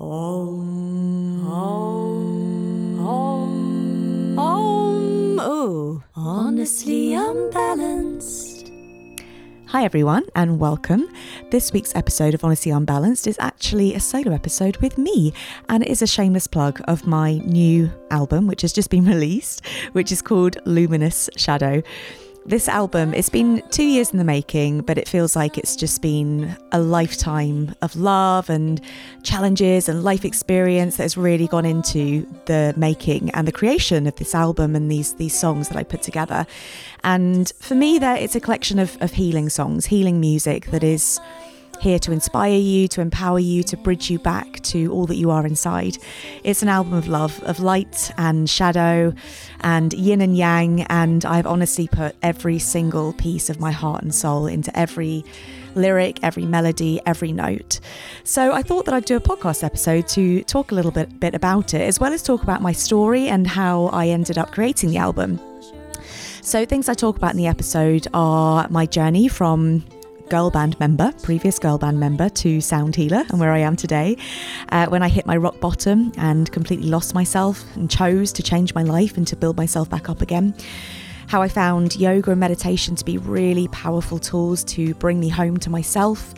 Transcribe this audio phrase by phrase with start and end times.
[0.00, 5.40] Om, om, om, om.
[5.40, 8.70] Oh, honestly unbalanced.
[9.66, 11.08] Hi, everyone, and welcome.
[11.50, 15.32] This week's episode of Honestly Unbalanced is actually a solo episode with me,
[15.68, 19.66] and it is a shameless plug of my new album, which has just been released,
[19.94, 21.82] which is called Luminous Shadow
[22.48, 26.00] this album, it's been two years in the making, but it feels like it's just
[26.00, 28.80] been a lifetime of love and
[29.22, 34.16] challenges and life experience that has really gone into the making and the creation of
[34.16, 36.46] this album and these these songs that I put together.
[37.04, 41.20] And for me, there it's a collection of, of healing songs, healing music that is
[41.80, 45.30] here to inspire you, to empower you, to bridge you back to all that you
[45.30, 45.98] are inside.
[46.44, 49.12] It's an album of love, of light and shadow
[49.60, 54.14] and yin and yang, and I've honestly put every single piece of my heart and
[54.14, 55.24] soul into every
[55.74, 57.80] lyric, every melody, every note.
[58.24, 61.34] So I thought that I'd do a podcast episode to talk a little bit, bit
[61.34, 64.90] about it, as well as talk about my story and how I ended up creating
[64.90, 65.40] the album.
[66.40, 69.84] So, things I talk about in the episode are my journey from
[70.28, 74.16] girl band member, previous girl band member, to sound healer and where I am today.
[74.70, 78.74] Uh, when I hit my rock bottom and completely lost myself and chose to change
[78.74, 80.54] my life and to build myself back up again.
[81.28, 85.58] How I found yoga and meditation to be really powerful tools to bring me home
[85.58, 86.34] to myself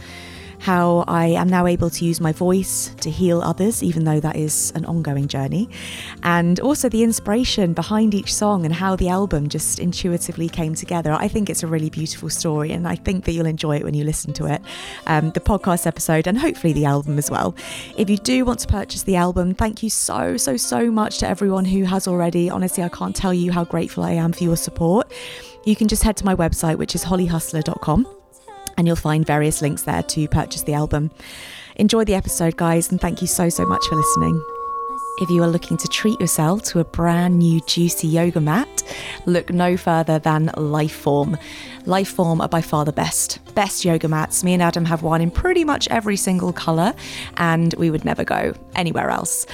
[0.60, 4.36] how I am now able to use my voice to heal others, even though that
[4.36, 5.70] is an ongoing journey,
[6.22, 11.12] and also the inspiration behind each song and how the album just intuitively came together.
[11.12, 13.94] I think it's a really beautiful story, and I think that you'll enjoy it when
[13.94, 14.60] you listen to it,
[15.06, 17.54] um, the podcast episode, and hopefully the album as well.
[17.96, 21.28] If you do want to purchase the album, thank you so, so, so much to
[21.28, 22.50] everyone who has already.
[22.50, 25.10] Honestly, I can't tell you how grateful I am for your support.
[25.64, 28.19] You can just head to my website, which is hollyhustler.com
[28.80, 31.10] and you'll find various links there to purchase the album.
[31.76, 34.42] Enjoy the episode, guys, and thank you so, so much for listening.
[35.18, 38.82] If you are looking to treat yourself to a brand new juicy yoga mat,
[39.26, 41.38] look no further than Liforme.
[41.84, 43.38] Liforme are by far the best.
[43.54, 44.42] Best yoga mats.
[44.42, 46.94] Me and Adam have one in pretty much every single colour,
[47.36, 49.44] and we would never go anywhere else.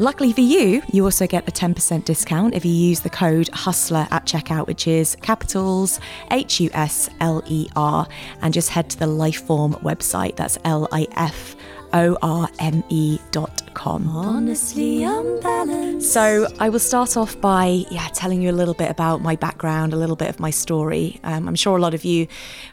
[0.00, 4.08] Luckily for you, you also get a 10% discount if you use the code HUSTLER
[4.10, 6.00] at checkout, which is capitals
[6.32, 8.04] H U S L E R,
[8.42, 10.34] and just head to the Liforme website.
[10.34, 11.54] That's L I F
[11.92, 14.08] O R M E dot com.
[14.08, 16.12] Honestly unbalanced.
[16.12, 19.92] So I will start off by yeah telling you a little bit about my background,
[19.92, 21.20] a little bit of my story.
[21.22, 22.26] Um, I'm sure a lot of you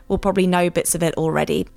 [0.07, 1.67] will probably know bits of it already.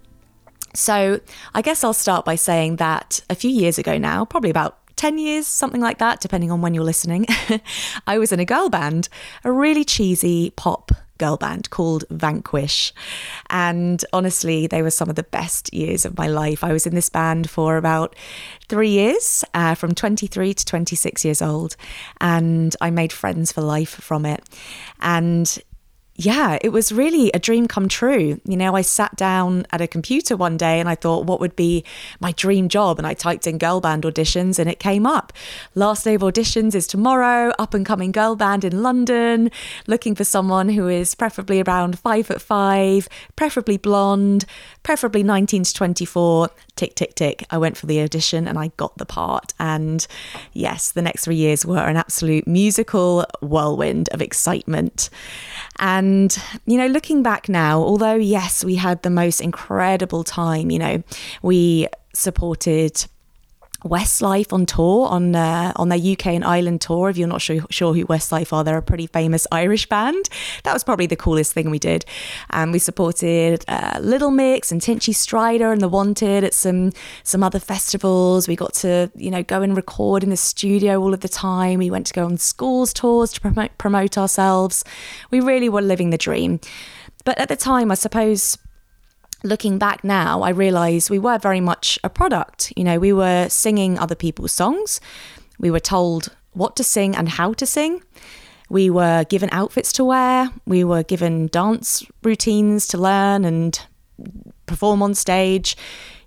[0.72, 1.20] So
[1.54, 5.18] I guess I'll start by saying that a few years ago now, probably about 10
[5.18, 7.26] years, something like that, depending on when you're listening,
[8.06, 9.08] I was in a girl band,
[9.44, 12.92] a really cheesy pop girl band called Vanquish.
[13.50, 16.64] And honestly, they were some of the best years of my life.
[16.64, 18.16] I was in this band for about
[18.68, 21.76] three years, uh, from 23 to 26 years old,
[22.20, 24.42] and I made friends for life from it.
[25.00, 25.58] And
[26.16, 28.40] yeah, it was really a dream come true.
[28.44, 31.56] You know, I sat down at a computer one day and I thought, what would
[31.56, 31.84] be
[32.20, 32.98] my dream job?
[32.98, 35.32] And I typed in girl band auditions and it came up.
[35.74, 39.50] Last day of auditions is tomorrow, up and coming girl band in London,
[39.88, 44.44] looking for someone who is preferably around five foot five, preferably blonde,
[44.84, 46.48] preferably 19 to 24.
[46.76, 47.44] Tick, tick, tick.
[47.50, 49.52] I went for the audition and I got the part.
[49.58, 50.06] And
[50.52, 55.10] yes, the next three years were an absolute musical whirlwind of excitement.
[55.78, 56.03] And,
[56.66, 61.02] you know, looking back now, although, yes, we had the most incredible time, you know,
[61.42, 63.06] we supported
[63.84, 67.10] Westlife on tour on uh, on their UK and Ireland tour.
[67.10, 70.28] If you're not sure, sure who Westlife are, they're a pretty famous Irish band.
[70.64, 72.04] That was probably the coolest thing we did.
[72.50, 76.92] And um, we supported uh, Little Mix and Tinchy Stryder and The Wanted at some
[77.22, 78.48] some other festivals.
[78.48, 81.78] We got to you know go and record in the studio all of the time.
[81.78, 84.84] We went to go on schools tours to promote promote ourselves.
[85.30, 86.60] We really were living the dream.
[87.24, 88.58] But at the time, I suppose
[89.44, 92.72] looking back now, I realize we were very much a product.
[92.76, 95.00] You know, we were singing other people's songs,
[95.58, 98.02] we were told what to sing and how to sing.
[98.70, 103.78] We were given outfits to wear, we were given dance routines to learn and
[104.66, 105.76] perform on stage.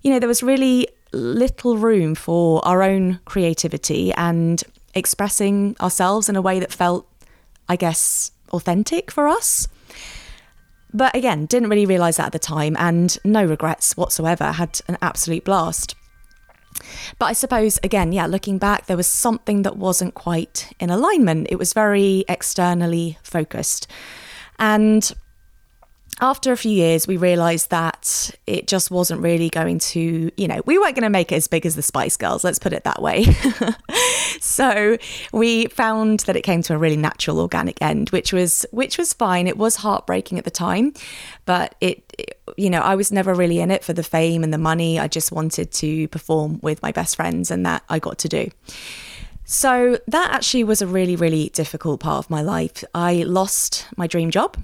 [0.01, 4.63] You know, there was really little room for our own creativity and
[4.93, 7.07] expressing ourselves in a way that felt,
[7.67, 9.67] I guess, authentic for us.
[10.93, 14.97] But again, didn't really realise that at the time and no regrets whatsoever, had an
[15.01, 15.95] absolute blast.
[17.19, 21.47] But I suppose, again, yeah, looking back, there was something that wasn't quite in alignment.
[21.49, 23.87] It was very externally focused.
[24.59, 25.11] And
[26.19, 30.61] after a few years, we realized that it just wasn't really going to, you know,
[30.65, 32.83] we weren't going to make it as big as the Spice Girls, let's put it
[32.85, 33.25] that way.
[34.41, 34.97] so
[35.31, 39.13] we found that it came to a really natural, organic end, which was which was
[39.13, 39.47] fine.
[39.47, 40.93] It was heartbreaking at the time,
[41.45, 44.51] but it, it you know, I was never really in it for the fame and
[44.51, 44.99] the money.
[44.99, 48.49] I just wanted to perform with my best friends, and that I got to do.
[49.45, 52.83] So that actually was a really, really difficult part of my life.
[52.93, 54.57] I lost my dream job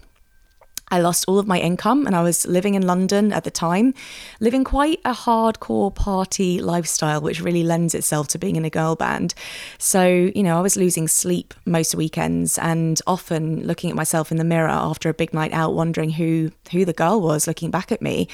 [0.93, 3.95] I lost all of my income and I was living in London at the time,
[4.39, 8.95] living quite a hardcore party lifestyle, which really lends itself to being in a girl
[8.95, 9.33] band.
[9.79, 10.05] So,
[10.35, 14.43] you know, I was losing sleep most weekends and often looking at myself in the
[14.43, 18.03] mirror after a big night out, wondering who who the girl was looking back at
[18.03, 18.27] me.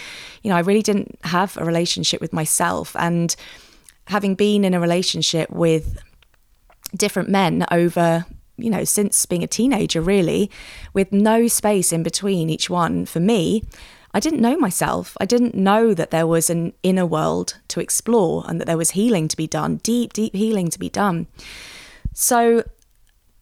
[0.44, 2.94] You know, I really didn't have a relationship with myself.
[3.00, 3.34] And
[4.08, 5.98] having been in a relationship with
[6.94, 8.26] different men over
[8.62, 10.50] you know, since being a teenager, really,
[10.94, 13.64] with no space in between each one for me.
[14.12, 15.16] I didn't know myself.
[15.22, 18.92] I didn't know that there was an inner world to explore and that there was
[18.92, 21.28] healing to be done, deep, deep healing to be done.
[22.14, 22.64] So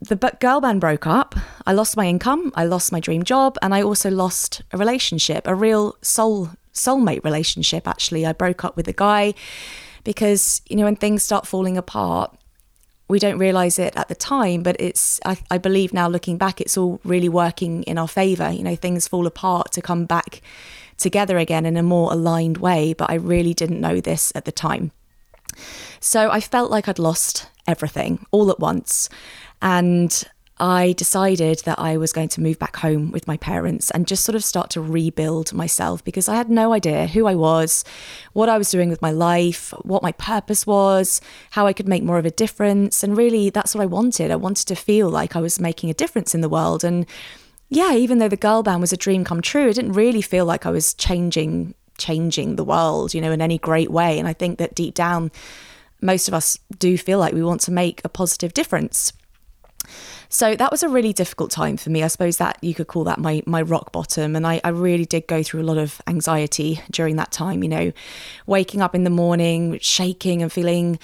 [0.01, 1.35] the girl band broke up.
[1.65, 2.51] I lost my income.
[2.55, 3.57] I lost my dream job.
[3.61, 8.25] And I also lost a relationship, a real soul soulmate relationship, actually.
[8.25, 9.33] I broke up with a guy
[10.03, 12.36] because, you know, when things start falling apart,
[13.07, 16.59] we don't realize it at the time, but it's, I, I believe now looking back,
[16.59, 18.51] it's all really working in our favor.
[18.51, 20.41] You know, things fall apart to come back
[20.97, 24.51] together again in a more aligned way, but I really didn't know this at the
[24.51, 24.91] time.
[25.99, 29.09] So I felt like I'd lost everything all at once.
[29.61, 30.23] And
[30.59, 34.23] I decided that I was going to move back home with my parents and just
[34.23, 37.83] sort of start to rebuild myself because I had no idea who I was,
[38.33, 41.21] what I was doing with my life, what my purpose was,
[41.51, 43.03] how I could make more of a difference.
[43.03, 44.31] And really, that's what I wanted.
[44.31, 46.83] I wanted to feel like I was making a difference in the world.
[46.83, 47.05] And
[47.69, 50.45] yeah, even though the girl band was a dream come true, it didn't really feel
[50.45, 54.19] like I was changing changing the world, you know, in any great way.
[54.19, 55.31] And I think that deep down,
[56.01, 59.13] most of us do feel like we want to make a positive difference.
[60.29, 62.03] So that was a really difficult time for me.
[62.03, 64.35] I suppose that you could call that my my rock bottom.
[64.35, 67.69] And I, I really did go through a lot of anxiety during that time, you
[67.69, 67.91] know,
[68.45, 70.99] waking up in the morning, shaking and feeling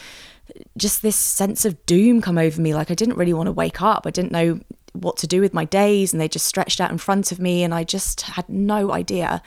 [0.78, 2.74] just this sense of doom come over me.
[2.74, 4.06] Like I didn't really want to wake up.
[4.06, 4.60] I didn't know
[4.94, 7.64] what to do with my days and they just stretched out in front of me
[7.64, 9.42] and I just had no idea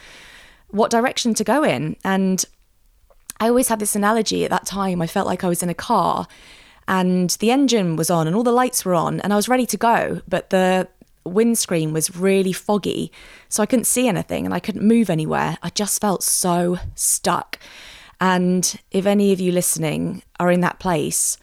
[0.68, 1.96] what direction to go in.
[2.02, 2.44] And
[3.38, 5.00] I always had this analogy at that time.
[5.02, 6.26] I felt like I was in a car
[6.88, 9.66] and the engine was on and all the lights were on and I was ready
[9.66, 10.88] to go, but the
[11.24, 13.12] windscreen was really foggy,
[13.48, 15.58] so I couldn't see anything and I couldn't move anywhere.
[15.62, 17.58] I just felt so stuck.
[18.20, 21.36] And if any of you listening are in that place,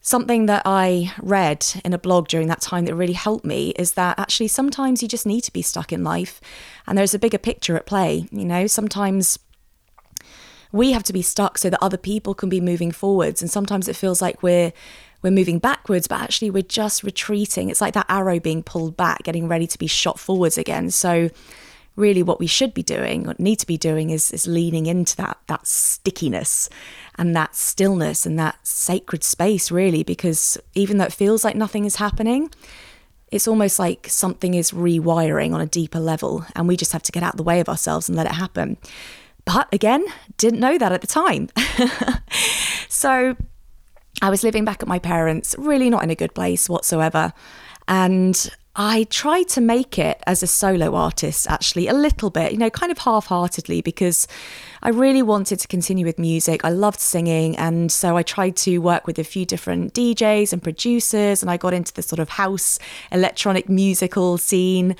[0.00, 3.92] something that I read in a blog during that time that really helped me is
[3.92, 6.40] that actually sometimes you just need to be stuck in life
[6.86, 8.26] and there's a bigger picture at play.
[8.30, 9.38] You know, sometimes
[10.72, 13.40] we have to be stuck so that other people can be moving forwards.
[13.40, 14.72] And sometimes it feels like we're
[15.20, 17.70] we're moving backwards, but actually we're just retreating.
[17.70, 20.90] It's like that arrow being pulled back, getting ready to be shot forwards again.
[20.90, 21.30] So
[21.98, 25.16] really what we should be doing or need to be doing is is leaning into
[25.16, 26.70] that that stickiness
[27.16, 31.84] and that stillness and that sacred space really because even though it feels like nothing
[31.84, 32.48] is happening
[33.32, 37.12] it's almost like something is rewiring on a deeper level and we just have to
[37.12, 38.76] get out of the way of ourselves and let it happen
[39.48, 40.04] but again,
[40.36, 41.48] didn't know that at the time.
[42.88, 43.34] so
[44.20, 47.32] I was living back at my parents', really not in a good place whatsoever.
[47.88, 52.58] And I tried to make it as a solo artist, actually, a little bit, you
[52.58, 54.28] know, kind of half heartedly, because
[54.82, 56.62] I really wanted to continue with music.
[56.62, 57.56] I loved singing.
[57.56, 61.56] And so I tried to work with a few different DJs and producers, and I
[61.56, 62.78] got into the sort of house
[63.10, 64.94] electronic musical scene.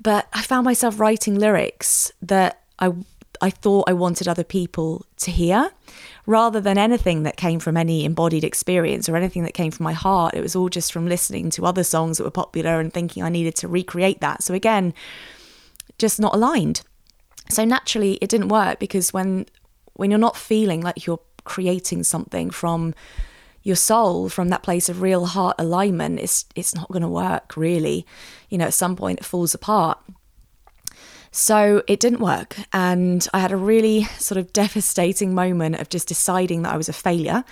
[0.00, 2.92] But I found myself writing lyrics that I
[3.40, 5.70] I thought I wanted other people to hear
[6.26, 9.92] rather than anything that came from any embodied experience or anything that came from my
[9.92, 10.34] heart.
[10.34, 13.28] It was all just from listening to other songs that were popular and thinking I
[13.28, 14.42] needed to recreate that.
[14.42, 14.94] So again,
[15.98, 16.82] just not aligned.
[17.48, 19.46] So naturally it didn't work because when
[19.94, 22.94] when you're not feeling like you're creating something from
[23.62, 27.56] your soul from that place of real heart alignment it's it's not going to work
[27.56, 28.06] really
[28.48, 29.98] you know at some point it falls apart
[31.32, 32.56] so it didn't work.
[32.72, 36.88] And I had a really sort of devastating moment of just deciding that I was
[36.88, 37.44] a failure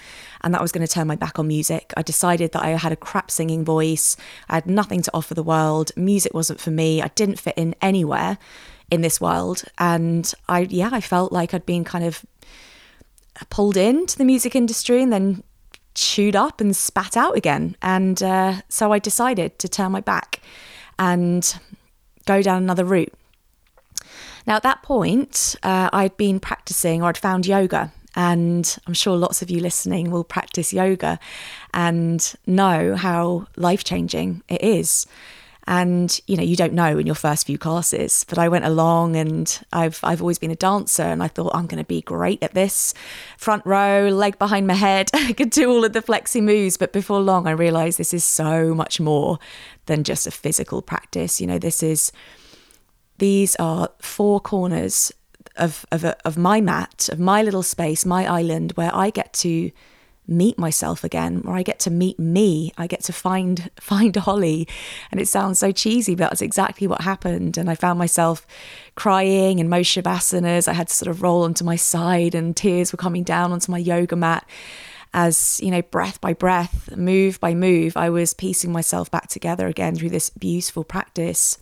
[0.42, 1.92] and that I was going to turn my back on music.
[1.96, 4.16] I decided that I had a crap singing voice.
[4.48, 5.92] I had nothing to offer the world.
[5.96, 7.02] Music wasn't for me.
[7.02, 8.38] I didn't fit in anywhere
[8.90, 9.64] in this world.
[9.78, 12.24] And I, yeah, I felt like I'd been kind of
[13.50, 15.44] pulled into the music industry and then
[15.94, 17.76] chewed up and spat out again.
[17.82, 20.40] And uh, so I decided to turn my back
[20.98, 21.58] and
[22.26, 23.12] go down another route.
[24.48, 27.92] Now, at that point, uh, I'd been practicing or I'd found yoga.
[28.16, 31.20] And I'm sure lots of you listening will practice yoga
[31.74, 35.06] and know how life changing it is.
[35.66, 39.16] And you know, you don't know in your first few classes, but I went along
[39.16, 42.42] and I've I've always been a dancer and I thought I'm going to be great
[42.42, 42.94] at this.
[43.36, 46.94] Front row, leg behind my head, I could do all of the flexi moves, but
[46.94, 49.38] before long I realized this is so much more
[49.84, 51.38] than just a physical practice.
[51.38, 52.12] You know, this is
[53.18, 55.12] these are four corners
[55.56, 59.70] of of, of my mat, of my little space, my island where I get to
[60.28, 62.72] meet myself again where I get to meet me.
[62.76, 64.68] I get to find find Holly.
[65.10, 67.56] And it sounds so cheesy but that's exactly what happened.
[67.56, 68.46] And I found myself
[68.94, 72.92] crying in most shavasana I had to sort of roll onto my side and tears
[72.92, 74.46] were coming down onto my yoga mat
[75.14, 79.66] as you know breath by breath move by move I was piecing myself back together
[79.66, 81.56] again through this beautiful practice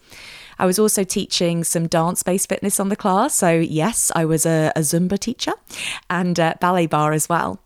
[0.59, 3.35] I was also teaching some dance based fitness on the class.
[3.35, 5.53] So, yes, I was a, a Zumba teacher
[6.09, 7.61] and ballet bar as well.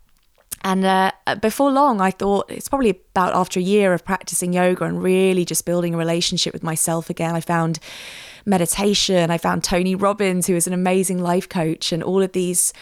[0.63, 4.85] And uh, before long, I thought it's probably about after a year of practicing yoga
[4.85, 7.35] and really just building a relationship with myself again.
[7.35, 7.79] I found
[8.45, 9.31] meditation.
[9.31, 12.73] I found Tony Robbins, who is an amazing life coach, and all of these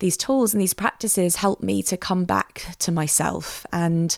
[0.00, 4.16] these tools and these practices helped me to come back to myself and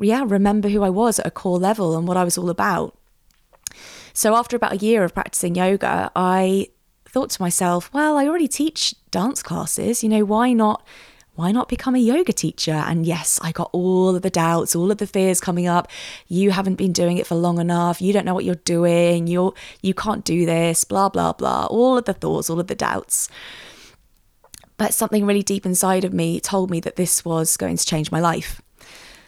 [0.00, 2.96] yeah, remember who I was at a core level and what I was all about.
[4.14, 6.68] So after about a year of practicing yoga, I
[7.04, 10.86] thought to myself, well, I already teach dance classes, you know, why not
[11.36, 12.72] why not become a yoga teacher?
[12.72, 15.90] And yes, I got all of the doubts, all of the fears coming up.
[16.28, 18.00] You haven't been doing it for long enough.
[18.00, 19.26] You don't know what you're doing.
[19.26, 19.52] You're
[19.82, 21.66] you can't do this, blah blah blah.
[21.66, 23.28] All of the thoughts, all of the doubts.
[24.76, 28.12] But something really deep inside of me told me that this was going to change
[28.12, 28.62] my life.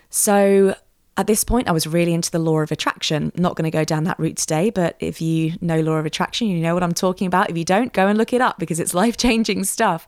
[0.08, 0.76] So
[1.16, 3.32] at this point, I was really into the law of attraction.
[3.36, 6.48] Not going to go down that route today, but if you know law of attraction,
[6.48, 7.48] you know what I'm talking about.
[7.48, 10.06] If you don't, go and look it up because it's life changing stuff.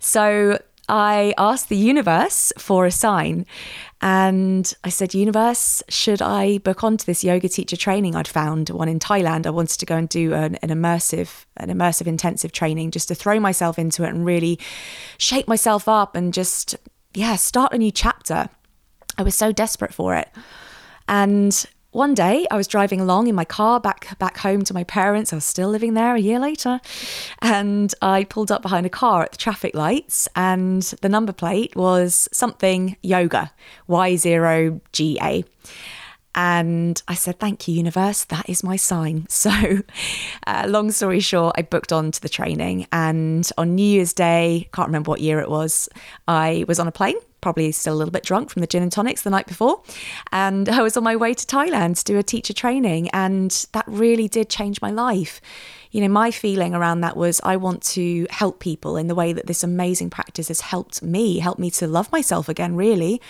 [0.00, 3.46] So I asked the universe for a sign.
[4.02, 8.16] And I said, Universe, should I book onto this yoga teacher training?
[8.16, 9.46] I'd found one in Thailand.
[9.46, 13.14] I wanted to go and do an, an, immersive, an immersive intensive training just to
[13.14, 14.58] throw myself into it and really
[15.18, 16.76] shake myself up and just,
[17.12, 18.48] yeah, start a new chapter.
[19.20, 20.30] I was so desperate for it.
[21.06, 24.84] And one day I was driving along in my car back back home to my
[24.84, 25.32] parents.
[25.32, 26.80] I was still living there a year later.
[27.42, 31.76] And I pulled up behind a car at the traffic lights and the number plate
[31.76, 33.52] was something yoga,
[33.88, 35.44] Y0GA.
[36.32, 38.24] And I said, Thank you, universe.
[38.24, 39.26] That is my sign.
[39.40, 39.50] So,
[40.46, 42.86] uh, long story short, I booked on to the training.
[42.92, 45.88] And on New Year's Day, can't remember what year it was,
[46.28, 48.92] I was on a plane probably still a little bit drunk from the gin and
[48.92, 49.82] tonics the night before.
[50.32, 53.84] And I was on my way to Thailand to do a teacher training, and that
[53.86, 55.40] really did change my life.
[55.90, 59.32] You know, my feeling around that was I want to help people in the way
[59.32, 63.20] that this amazing practice has helped me, helped me to love myself again, really.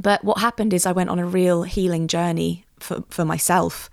[0.00, 3.90] But what happened is I went on a real healing journey for, for myself.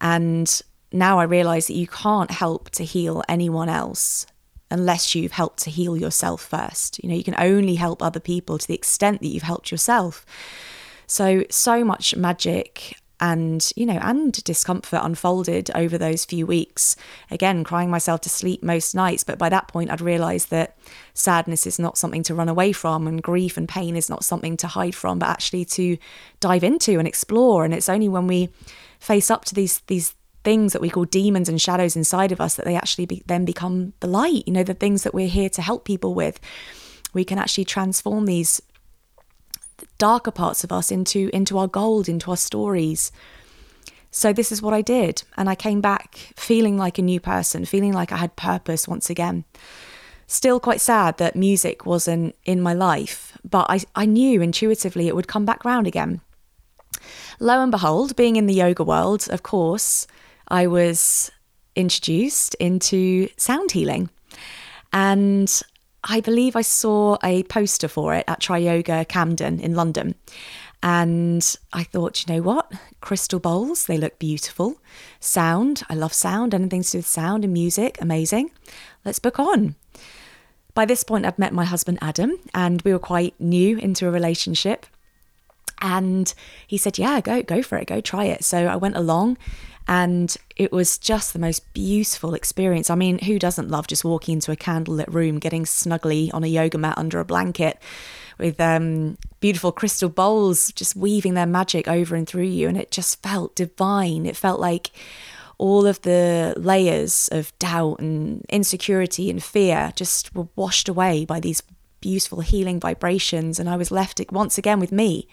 [0.00, 0.60] And
[0.92, 4.26] now I realize that you can't help to heal anyone else
[4.70, 7.02] unless you've helped to heal yourself first.
[7.02, 10.24] You know, you can only help other people to the extent that you've helped yourself.
[11.06, 16.96] So, so much magic and, you know, and discomfort unfolded over those few weeks.
[17.30, 19.24] Again, crying myself to sleep most nights.
[19.24, 20.78] But by that point, I'd realized that
[21.12, 24.56] sadness is not something to run away from, and grief and pain is not something
[24.58, 25.98] to hide from, but actually to
[26.40, 27.64] dive into and explore.
[27.64, 28.48] And it's only when we
[28.98, 32.54] face up to these, these, things that we call demons and shadows inside of us
[32.54, 35.50] that they actually be, then become the light you know the things that we're here
[35.50, 36.40] to help people with.
[37.12, 38.62] We can actually transform these
[39.98, 43.12] darker parts of us into into our gold into our stories.
[44.12, 47.64] So this is what I did and I came back feeling like a new person
[47.64, 49.44] feeling like I had purpose once again.
[50.26, 55.14] Still quite sad that music wasn't in my life but I, I knew intuitively it
[55.14, 56.20] would come back round again.
[57.38, 60.06] Lo and behold being in the yoga world of course
[60.50, 61.30] I was
[61.76, 64.10] introduced into sound healing.
[64.92, 65.62] And
[66.04, 70.14] I believe I saw a poster for it at Tri Yoga Camden in London.
[70.82, 72.72] And I thought, you know what?
[73.00, 74.80] Crystal bowls, they look beautiful.
[75.20, 78.50] Sound, I love sound, anything to do with sound and music, amazing.
[79.04, 79.76] Let's book on.
[80.72, 84.10] By this point, I'd met my husband Adam, and we were quite new into a
[84.10, 84.86] relationship.
[85.82, 86.32] And
[86.66, 88.44] he said, Yeah, go, go for it, go try it.
[88.44, 89.36] So I went along
[89.90, 92.90] and it was just the most beautiful experience.
[92.90, 96.46] I mean, who doesn't love just walking into a candlelit room, getting snugly on a
[96.46, 97.76] yoga mat under a blanket
[98.38, 102.68] with um, beautiful crystal bowls just weaving their magic over and through you?
[102.68, 104.26] And it just felt divine.
[104.26, 104.92] It felt like
[105.58, 111.40] all of the layers of doubt and insecurity and fear just were washed away by
[111.40, 111.64] these
[112.00, 115.26] beautiful healing vibrations and I was left once again with me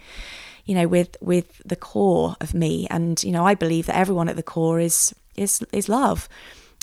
[0.68, 4.28] you know with with the core of me and you know I believe that everyone
[4.28, 6.28] at the core is is is love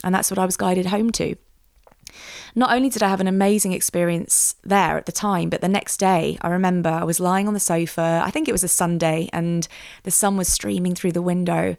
[0.03, 1.35] and that's what I was guided home to
[2.55, 5.97] not only did I have an amazing experience there at the time, but the next
[5.97, 8.21] day, I remember I was lying on the sofa.
[8.23, 9.67] I think it was a Sunday, and
[10.03, 11.75] the sun was streaming through the window.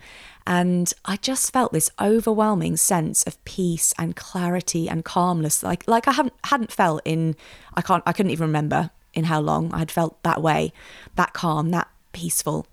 [0.47, 6.07] And I just felt this overwhelming sense of peace and clarity and calmness, like like
[6.07, 7.35] I haven't hadn't felt in
[7.75, 10.73] I can't I couldn't even remember in how long I had felt that way,
[11.17, 12.67] that calm, that peaceful.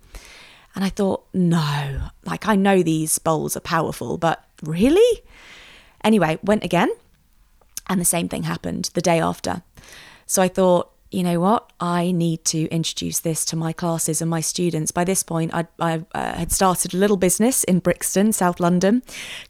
[0.74, 5.22] And I thought, no, like I know these bowls are powerful, but really?
[6.02, 6.90] Anyway, went again
[7.88, 9.62] and the same thing happened the day after.
[10.26, 11.70] So I thought, you know what?
[11.78, 14.90] I need to introduce this to my classes and my students.
[14.90, 19.02] By this point, I, I uh, had started a little business in Brixton, South London,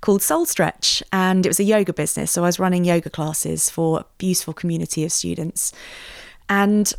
[0.02, 2.32] called Soul Stretch, and it was a yoga business.
[2.32, 5.72] So I was running yoga classes for a beautiful community of students.
[6.50, 6.92] And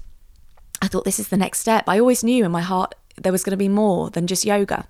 [0.81, 1.85] I thought, this is the next step.
[1.87, 4.85] I always knew in my heart there was going to be more than just yoga.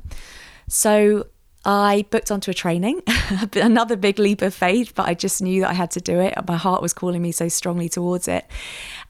[0.68, 1.28] So
[1.64, 3.02] I booked onto a training,
[3.56, 6.36] another big leap of faith, but I just knew that I had to do it.
[6.48, 8.46] My heart was calling me so strongly towards it.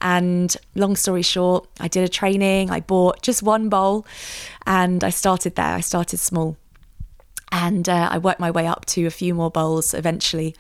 [0.02, 4.06] And long story short, I did a training, I bought just one bowl,
[4.66, 5.76] and I started there.
[5.76, 6.56] I started small.
[7.52, 10.56] And uh, I worked my way up to a few more bowls eventually.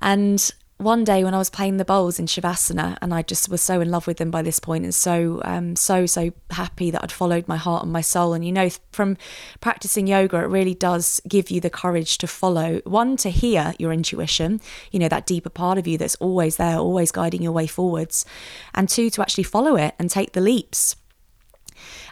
[0.00, 3.62] And one day when I was playing the bowls in Shavasana, and I just was
[3.62, 7.02] so in love with them by this point, and so um, so so happy that
[7.02, 8.34] I'd followed my heart and my soul.
[8.34, 9.16] And you know, from
[9.60, 12.80] practicing yoga, it really does give you the courage to follow.
[12.84, 16.78] One, to hear your intuition, you know, that deeper part of you that's always there,
[16.78, 18.26] always guiding your way forwards,
[18.74, 20.96] and two, to actually follow it and take the leaps.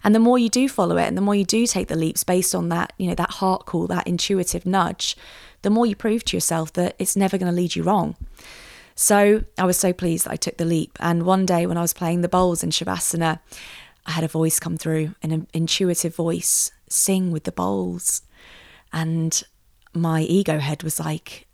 [0.04, 2.24] And the more you do follow it, and the more you do take the leaps
[2.24, 5.16] based on that, you know, that heart call, that intuitive nudge,
[5.62, 8.16] the more you prove to yourself that it's never going to lead you wrong.
[8.94, 10.98] So I was so pleased that I took the leap.
[11.00, 13.40] And one day when I was playing the bowls in Shavasana,
[14.06, 18.22] I had a voice come through, an intuitive voice, sing with the bowls.
[18.92, 19.42] And
[19.94, 21.46] my ego head was like,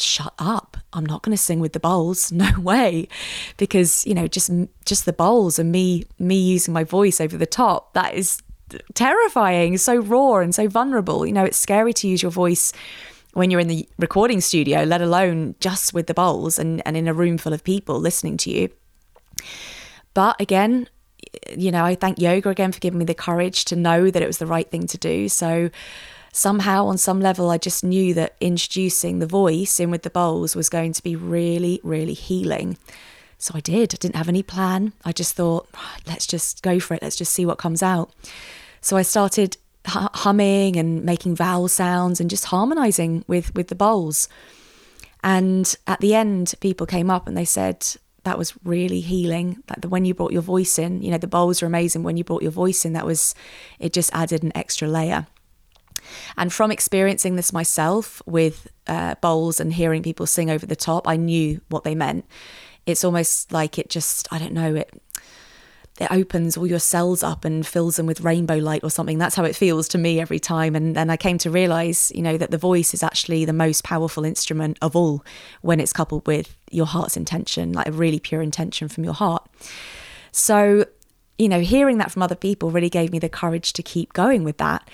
[0.00, 3.08] shut up i'm not going to sing with the bowls no way
[3.56, 4.50] because you know just
[4.84, 8.40] just the bowls and me me using my voice over the top that is
[8.94, 12.72] terrifying so raw and so vulnerable you know it's scary to use your voice
[13.38, 17.06] when you're in the recording studio, let alone just with the bowls and, and in
[17.06, 18.68] a room full of people listening to you.
[20.12, 20.88] But again,
[21.56, 24.26] you know, I thank yoga again for giving me the courage to know that it
[24.26, 25.28] was the right thing to do.
[25.28, 25.70] So
[26.32, 30.56] somehow, on some level, I just knew that introducing the voice in with the bowls
[30.56, 32.76] was going to be really, really healing.
[33.38, 33.94] So I did.
[33.94, 34.94] I didn't have any plan.
[35.04, 37.02] I just thought, ah, let's just go for it.
[37.02, 38.12] Let's just see what comes out.
[38.80, 39.56] So I started
[39.88, 44.28] humming and making vowel sounds and just harmonizing with with the bowls.
[45.24, 47.86] And at the end, people came up and they said
[48.24, 49.62] that was really healing.
[49.68, 52.02] Like the, when you brought your voice in, you know, the bowls are amazing.
[52.02, 53.34] When you brought your voice in, that was
[53.78, 53.92] it.
[53.92, 55.26] Just added an extra layer.
[56.36, 61.08] And from experiencing this myself with uh, bowls and hearing people sing over the top,
[61.08, 62.24] I knew what they meant.
[62.86, 64.90] It's almost like it just, I don't know, it
[66.00, 69.18] it opens all your cells up and fills them with rainbow light or something.
[69.18, 70.76] That's how it feels to me every time.
[70.76, 73.82] And then I came to realize, you know, that the voice is actually the most
[73.82, 75.24] powerful instrument of all
[75.62, 79.48] when it's coupled with your heart's intention, like a really pure intention from your heart.
[80.30, 80.84] So,
[81.36, 84.44] you know, hearing that from other people really gave me the courage to keep going
[84.44, 84.88] with that.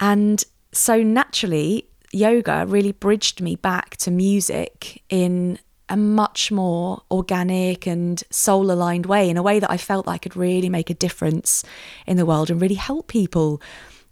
[0.00, 5.58] And so naturally, yoga really bridged me back to music in
[5.88, 10.16] a much more organic and soul aligned way in a way that I felt like
[10.16, 11.64] I could really make a difference
[12.06, 13.62] in the world and really help people,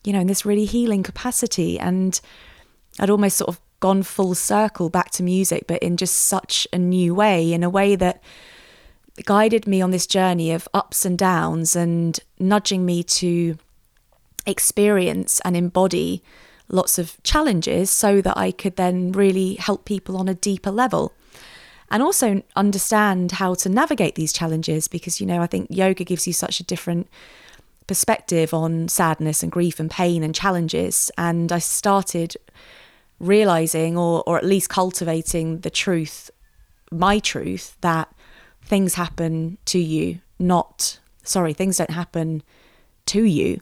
[0.04, 1.78] you know, in this really healing capacity.
[1.78, 2.18] And
[2.98, 6.78] I'd almost sort of gone full circle back to music, but in just such a
[6.78, 8.22] new way, in a way that
[9.24, 13.58] guided me on this journey of ups and downs and nudging me to
[14.46, 16.22] experience and embody
[16.68, 21.12] lots of challenges so that I could then really help people on a deeper level
[21.90, 26.26] and also understand how to navigate these challenges because, you know, I think yoga gives
[26.26, 27.08] you such a different
[27.86, 31.10] perspective on sadness and grief and pain and challenges.
[31.16, 32.36] And I started
[33.20, 36.30] realizing or, or at least cultivating the truth,
[36.90, 38.12] my truth, that
[38.62, 42.42] things happen to you, not, sorry, things don't happen
[43.06, 43.60] to you.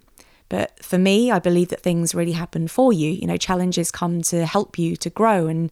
[0.48, 3.10] But for me, I believe that things really happen for you.
[3.10, 5.70] You know, challenges come to help you to grow and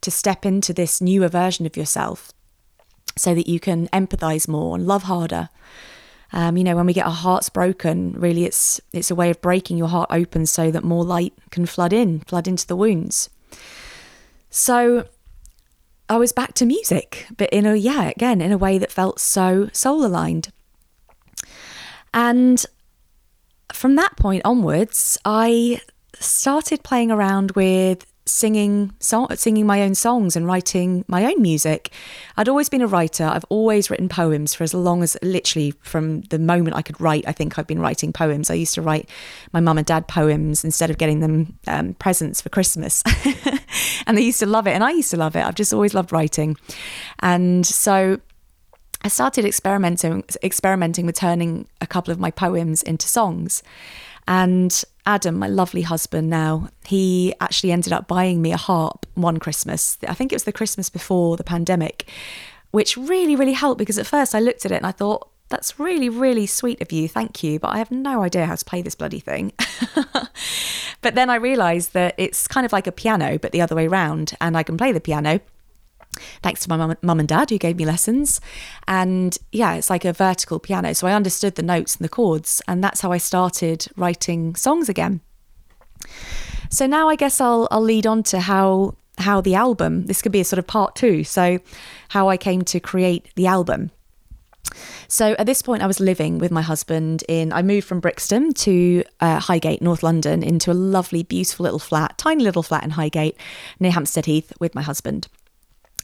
[0.00, 2.32] to step into this newer version of yourself
[3.16, 5.48] so that you can empathize more and love harder.
[6.32, 9.40] Um, you know, when we get our hearts broken, really it's it's a way of
[9.40, 13.30] breaking your heart open so that more light can flood in, flood into the wounds.
[14.50, 15.08] So
[16.08, 19.20] I was back to music, but in a yeah, again, in a way that felt
[19.20, 20.50] so soul aligned.
[22.12, 22.64] And
[23.72, 25.80] from that point onwards, I
[26.18, 31.90] started playing around with singing singing my own songs and writing my own music.
[32.36, 33.24] I'd always been a writer.
[33.24, 37.24] I've always written poems for as long as literally from the moment I could write.
[37.26, 38.50] I think I've been writing poems.
[38.50, 39.08] I used to write
[39.52, 43.02] my mum and dad poems instead of getting them um, presents for Christmas,
[44.06, 45.44] and they used to love it, and I used to love it.
[45.44, 46.56] I've just always loved writing,
[47.20, 48.20] and so.
[49.02, 53.62] I started experimenting experimenting with turning a couple of my poems into songs.
[54.26, 59.38] And Adam, my lovely husband now, he actually ended up buying me a harp one
[59.38, 59.96] Christmas.
[60.06, 62.08] I think it was the Christmas before the pandemic,
[62.72, 65.78] which really, really helped because at first I looked at it and I thought, that's
[65.78, 67.08] really, really sweet of you.
[67.08, 67.60] Thank you.
[67.60, 69.52] But I have no idea how to play this bloody thing.
[71.02, 73.86] but then I realised that it's kind of like a piano, but the other way
[73.86, 74.34] round.
[74.40, 75.40] And I can play the piano
[76.42, 78.40] thanks to my mum and dad who gave me lessons.
[78.86, 80.94] And yeah, it's like a vertical piano.
[80.94, 82.62] So I understood the notes and the chords.
[82.68, 85.20] And that's how I started writing songs again.
[86.70, 90.30] So now I guess I'll, I'll lead on to how how the album this could
[90.30, 91.58] be a sort of part two so
[92.10, 93.90] how i came to create the album
[95.08, 97.52] so at this point, I was living with my husband in.
[97.52, 102.18] I moved from Brixton to uh, Highgate, North London, into a lovely, beautiful little flat,
[102.18, 103.36] tiny little flat in Highgate
[103.80, 105.28] near Hampstead Heath with my husband.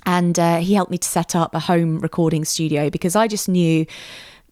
[0.04, 3.48] And uh, he helped me to set up a home recording studio because I just
[3.48, 3.86] knew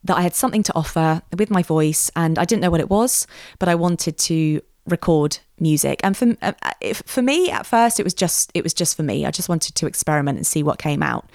[0.05, 2.89] that I had something to offer with my voice and I didn't know what it
[2.89, 3.27] was,
[3.59, 6.01] but I wanted to record music.
[6.03, 6.53] And for uh,
[6.95, 9.27] for me at first it was just it was just for me.
[9.27, 11.29] I just wanted to experiment and see what came out.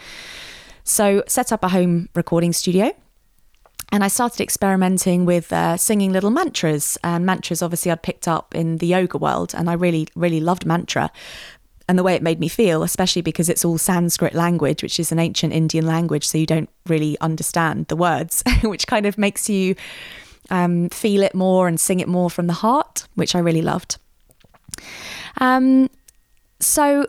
[0.84, 2.92] So set up a home recording studio
[3.92, 6.98] and I started experimenting with uh, singing little mantras.
[7.04, 10.66] And mantras obviously I'd picked up in the yoga world and I really really loved
[10.66, 11.12] mantra
[11.88, 15.12] and the way it made me feel, especially because it's all Sanskrit language, which is
[15.12, 19.50] an ancient Indian language, so you don't really understand the words, which kind of makes
[19.50, 19.76] you
[20.50, 23.98] um, feel it more and sing it more from the heart, which I really loved.
[25.38, 25.90] Um,
[26.60, 27.08] so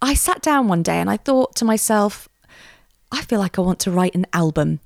[0.00, 2.28] I sat down one day and I thought to myself,
[3.10, 4.80] I feel like I want to write an album.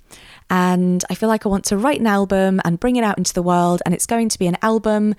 [0.49, 3.33] And I feel like I want to write an album and bring it out into
[3.33, 3.83] the world.
[3.85, 5.15] And it's going to be an album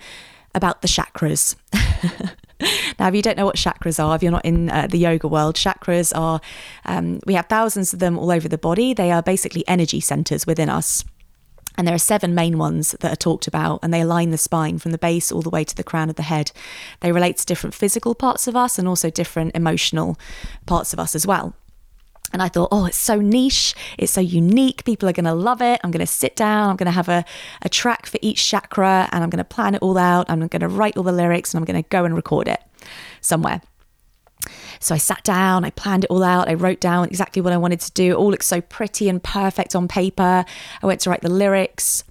[0.54, 1.56] about the chakras.
[2.98, 5.28] now, if you don't know what chakras are, if you're not in uh, the yoga
[5.28, 6.40] world, chakras are,
[6.84, 8.92] um, we have thousands of them all over the body.
[8.92, 11.04] They are basically energy centers within us.
[11.76, 14.78] And there are seven main ones that are talked about, and they align the spine
[14.78, 16.50] from the base all the way to the crown of the head.
[17.00, 20.18] They relate to different physical parts of us and also different emotional
[20.66, 21.54] parts of us as well.
[22.32, 24.84] And I thought, oh, it's so niche, it's so unique.
[24.84, 25.80] People are going to love it.
[25.82, 27.24] I'm going to sit down, I'm going to have a,
[27.62, 30.28] a track for each chakra, and I'm going to plan it all out.
[30.28, 32.60] I'm going to write all the lyrics, and I'm going to go and record it
[33.20, 33.62] somewhere.
[34.80, 37.56] So I sat down, I planned it all out, I wrote down exactly what I
[37.56, 38.12] wanted to do.
[38.12, 40.44] It all looked so pretty and perfect on paper.
[40.82, 42.04] I went to write the lyrics,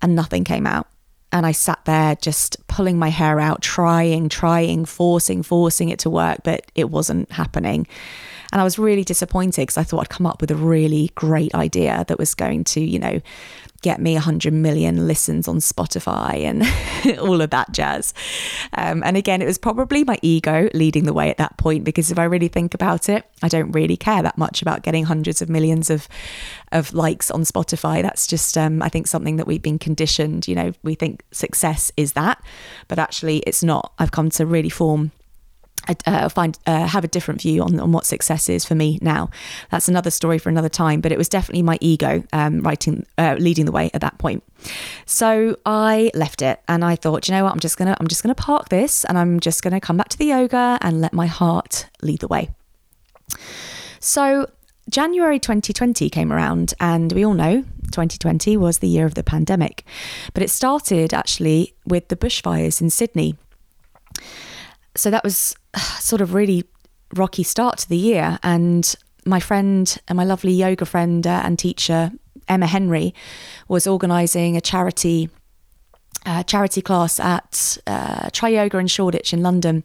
[0.00, 0.88] and nothing came out.
[1.32, 6.10] And I sat there just pulling my hair out, trying, trying, forcing, forcing it to
[6.10, 7.86] work, but it wasn't happening.
[8.56, 11.54] And I was really disappointed because I thought I'd come up with a really great
[11.54, 13.20] idea that was going to, you know,
[13.82, 18.14] get me 100 million listens on Spotify and all of that jazz.
[18.72, 22.10] Um, and again, it was probably my ego leading the way at that point because
[22.10, 25.42] if I really think about it, I don't really care that much about getting hundreds
[25.42, 26.08] of millions of
[26.72, 28.00] of likes on Spotify.
[28.00, 30.48] That's just, um, I think, something that we've been conditioned.
[30.48, 32.42] You know, we think success is that,
[32.88, 33.92] but actually, it's not.
[33.98, 35.12] I've come to really form
[36.06, 39.30] uh, find uh, have a different view on, on what success is for me now.
[39.70, 41.00] That's another story for another time.
[41.00, 44.42] But it was definitely my ego um, writing, uh, leading the way at that point.
[45.04, 48.22] So I left it, and I thought, you know what, I'm just gonna I'm just
[48.22, 51.26] gonna park this, and I'm just gonna come back to the yoga and let my
[51.26, 52.50] heart lead the way.
[54.00, 54.50] So
[54.88, 59.84] January 2020 came around, and we all know 2020 was the year of the pandemic,
[60.34, 63.36] but it started actually with the bushfires in Sydney
[64.96, 65.56] so that was
[66.00, 66.64] sort of really
[67.14, 68.38] rocky start to the year.
[68.42, 72.12] And my friend and my lovely yoga friend uh, and teacher,
[72.48, 73.14] Emma Henry,
[73.68, 75.30] was organising a charity
[76.24, 79.84] uh, charity class at uh, Tri Yoga in Shoreditch in London.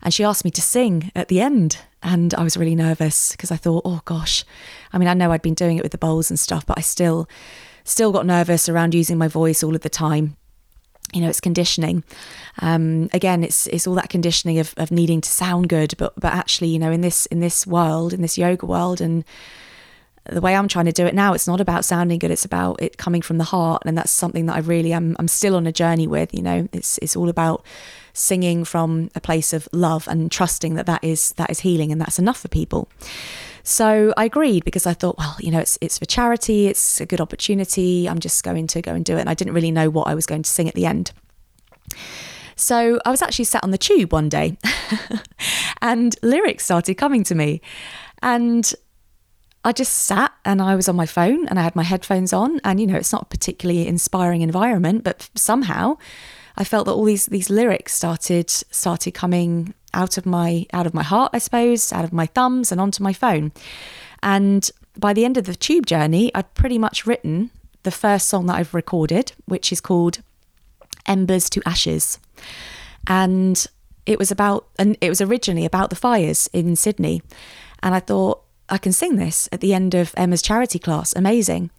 [0.00, 1.78] And she asked me to sing at the end.
[2.04, 4.44] And I was really nervous because I thought, oh gosh,
[4.92, 6.82] I mean, I know I'd been doing it with the bowls and stuff, but I
[6.82, 7.28] still,
[7.84, 10.36] still got nervous around using my voice all of the time
[11.12, 12.02] you know it's conditioning
[12.60, 16.32] um, again it's it's all that conditioning of, of needing to sound good but but
[16.32, 19.24] actually you know in this in this world in this yoga world and
[20.24, 22.30] the way I'm trying to do it now, it's not about sounding good.
[22.30, 25.16] It's about it coming from the heart, and that's something that I really am.
[25.18, 26.32] I'm still on a journey with.
[26.32, 27.64] You know, it's it's all about
[28.12, 32.00] singing from a place of love and trusting that that is that is healing, and
[32.00, 32.88] that's enough for people.
[33.62, 36.66] So I agreed because I thought, well, you know, it's it's for charity.
[36.66, 38.08] It's a good opportunity.
[38.08, 39.20] I'm just going to go and do it.
[39.20, 41.12] And I didn't really know what I was going to sing at the end.
[42.56, 44.56] So I was actually sat on the tube one day,
[45.82, 47.60] and lyrics started coming to me,
[48.22, 48.72] and
[49.64, 52.60] I just sat and I was on my phone and I had my headphones on
[52.64, 55.98] and you know it's not a particularly inspiring environment but somehow
[56.56, 60.94] I felt that all these these lyrics started started coming out of my out of
[60.94, 63.52] my heart I suppose out of my thumbs and onto my phone
[64.22, 67.50] and by the end of the tube journey I'd pretty much written
[67.82, 70.20] the first song that I've recorded which is called
[71.06, 72.18] Embers to Ashes
[73.06, 73.66] and
[74.06, 77.22] it was about and it was originally about the fires in Sydney
[77.82, 81.14] and I thought I can sing this at the end of Emma's charity class.
[81.14, 81.70] Amazing.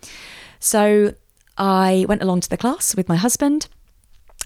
[0.59, 1.15] So
[1.57, 3.67] I went along to the class with my husband.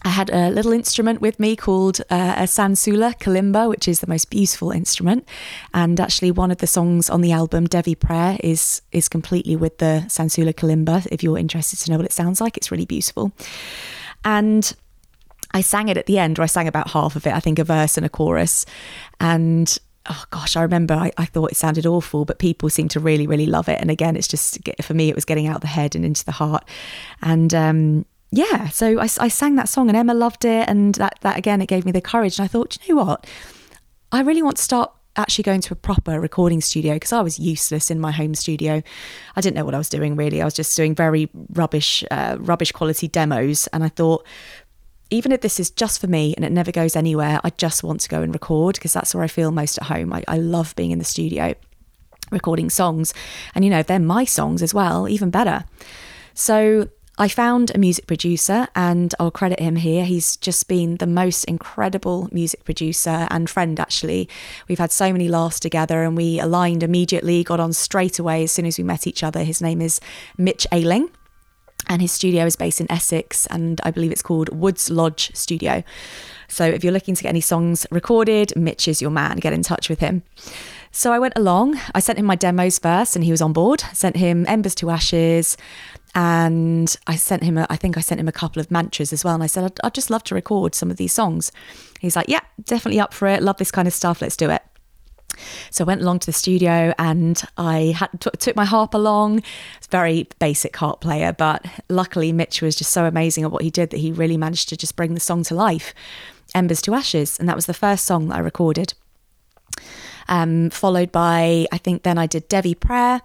[0.03, 4.07] I had a little instrument with me called uh, a Sansula kalimba, which is the
[4.07, 5.27] most beautiful instrument.
[5.73, 9.79] And actually, one of the songs on the album, Devi Prayer, is is completely with
[9.79, 11.07] the Sansula kalimba.
[11.12, 13.31] If you're interested to know what it sounds like, it's really beautiful.
[14.23, 14.71] And
[15.51, 17.60] I sang it at the end, or I sang about half of it, I think
[17.60, 18.65] a verse and a chorus.
[19.19, 19.77] And
[20.10, 23.27] oh gosh, I remember I, I, thought it sounded awful, but people seem to really,
[23.27, 23.79] really love it.
[23.81, 26.31] And again, it's just for me, it was getting out the head and into the
[26.31, 26.67] heart.
[27.21, 31.17] And um, yeah, so I, I, sang that song, and Emma loved it, and that
[31.21, 32.39] that again, it gave me the courage.
[32.39, 33.25] And I thought, you know what,
[34.11, 37.39] I really want to start actually going to a proper recording studio because I was
[37.39, 38.83] useless in my home studio.
[39.35, 40.41] I didn't know what I was doing really.
[40.41, 44.25] I was just doing very rubbish, uh, rubbish quality demos, and I thought
[45.09, 48.01] even if this is just for me and it never goes anywhere, I just want
[48.01, 50.11] to go and record because that's where I feel most at home.
[50.11, 51.55] I, I love being in the studio
[52.31, 53.13] recording songs.
[53.55, 55.63] And, you know, if they're my songs as well, even better.
[56.33, 60.06] So I found a music producer and I'll credit him here.
[60.06, 64.30] He's just been the most incredible music producer and friend, actually.
[64.67, 68.51] We've had so many laughs together and we aligned immediately, got on straight away as
[68.51, 69.43] soon as we met each other.
[69.43, 69.99] His name is
[70.38, 71.10] Mitch Ailing
[71.88, 75.84] and his studio is based in Essex, and I believe it's called Woods Lodge Studio.
[76.49, 79.38] So if you're looking to get any songs recorded, Mitch is your man.
[79.38, 80.23] Get in touch with him.
[80.91, 81.80] So I went along.
[81.93, 83.82] I sent him my demos first, and he was on board.
[83.93, 85.56] Sent him Embers to Ashes,
[86.15, 87.58] and I sent him.
[87.58, 89.34] A, I think I sent him a couple of mantras as well.
[89.34, 91.52] And I said, I'd, I'd just love to record some of these songs.
[92.00, 93.43] He's like, Yeah, definitely up for it.
[93.43, 94.22] Love this kind of stuff.
[94.22, 94.63] Let's do it.
[95.70, 99.43] So I went along to the studio and I had, t- took my harp along.
[99.78, 103.70] It's very basic harp player, but luckily Mitch was just so amazing at what he
[103.70, 105.93] did that he really managed to just bring the song to life.
[106.56, 108.93] Embers to Ashes, and that was the first song that I recorded.
[110.30, 113.22] Um, followed by, I think then I did Devi Prayer,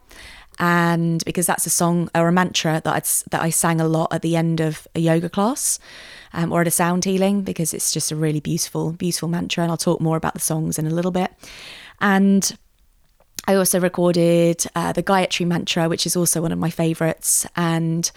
[0.63, 4.13] and because that's a song or a mantra that i that I sang a lot
[4.13, 5.81] at the end of a yoga class
[6.33, 9.65] um, or at a sound healing because it's just a really beautiful, beautiful mantra.
[9.65, 11.33] And I'll talk more about the songs in a little bit.
[12.01, 12.57] And
[13.49, 17.45] I also recorded uh, the Gayatri Mantra, which is also one of my favorites.
[17.57, 18.09] And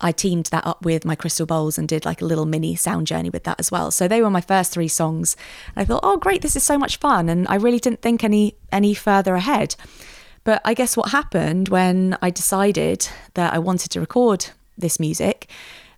[0.00, 3.06] I teamed that up with my crystal bowls and did like a little mini sound
[3.06, 3.90] journey with that as well.
[3.90, 5.36] So they were my first three songs.
[5.76, 7.28] And I thought, oh great, this is so much fun.
[7.28, 9.76] And I really didn't think any any further ahead.
[10.48, 14.46] But I guess what happened when I decided that I wanted to record
[14.78, 15.50] this music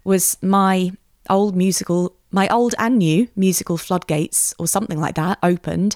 [0.03, 0.91] was my
[1.29, 5.95] old musical, my old and new musical floodgates or something like that opened,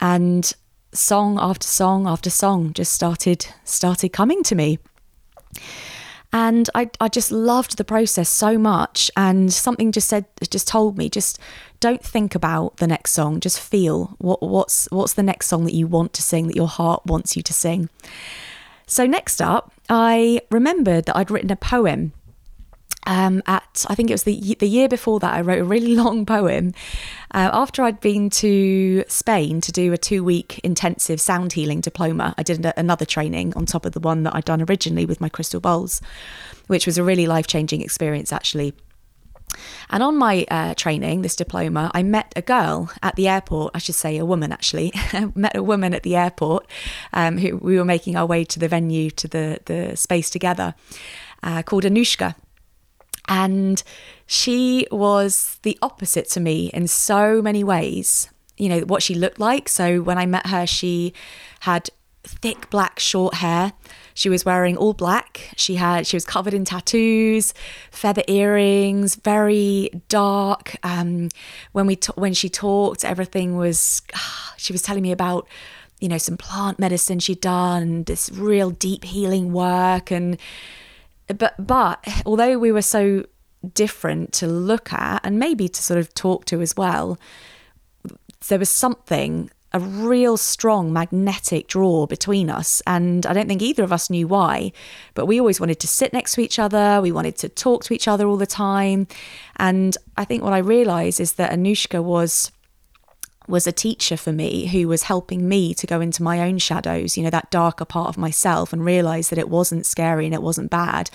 [0.00, 0.52] and
[0.92, 4.80] song after song after song just started started coming to me.
[6.32, 9.10] And I, I just loved the process so much.
[9.16, 11.38] And something just said, just told me, just
[11.80, 13.40] don't think about the next song.
[13.40, 16.68] Just feel what, what's, what's the next song that you want to sing, that your
[16.68, 17.90] heart wants you to sing.
[18.86, 22.12] So, next up, I remembered that I'd written a poem
[23.06, 25.94] um, at I think it was the the year before that I wrote a really
[26.02, 26.72] long poem
[27.32, 32.34] uh, after I'd been to Spain to do a two week intensive sound healing diploma.
[32.38, 35.28] I did another training on top of the one that I'd done originally with my
[35.28, 36.00] crystal bowls,
[36.66, 38.74] which was a really life changing experience actually.
[39.90, 43.72] And on my uh, training, this diploma, I met a girl at the airport.
[43.74, 44.92] I should say a woman actually.
[45.34, 46.66] met a woman at the airport
[47.12, 50.74] um, who we were making our way to the venue to the the space together,
[51.42, 52.34] uh, called Anushka
[53.28, 53.82] and
[54.26, 58.28] she was the opposite to me in so many ways.
[58.56, 59.68] You know, what she looked like.
[59.68, 61.14] So when I met her, she
[61.60, 61.88] had
[62.24, 63.72] thick black short hair.
[64.14, 65.50] She was wearing all black.
[65.56, 67.54] She had she was covered in tattoos,
[67.90, 70.76] feather earrings, very dark.
[70.82, 71.30] Um,
[71.72, 74.02] when we t- when she talked, everything was.
[74.58, 75.48] She was telling me about
[75.98, 80.10] you know, some plant medicine she'd done, this real deep healing work.
[80.10, 80.36] And,
[81.32, 83.24] but, but although we were so
[83.74, 87.18] different to look at and maybe to sort of talk to as well,
[88.48, 92.82] there was something a real strong magnetic draw between us.
[92.86, 94.72] And I don't think either of us knew why,
[95.14, 97.00] but we always wanted to sit next to each other.
[97.00, 99.06] We wanted to talk to each other all the time.
[99.56, 102.52] And I think what I realized is that Anushka was
[103.48, 107.16] was a teacher for me who was helping me to go into my own shadows,
[107.16, 110.42] you know, that darker part of myself and realize that it wasn't scary and it
[110.42, 111.10] wasn't bad.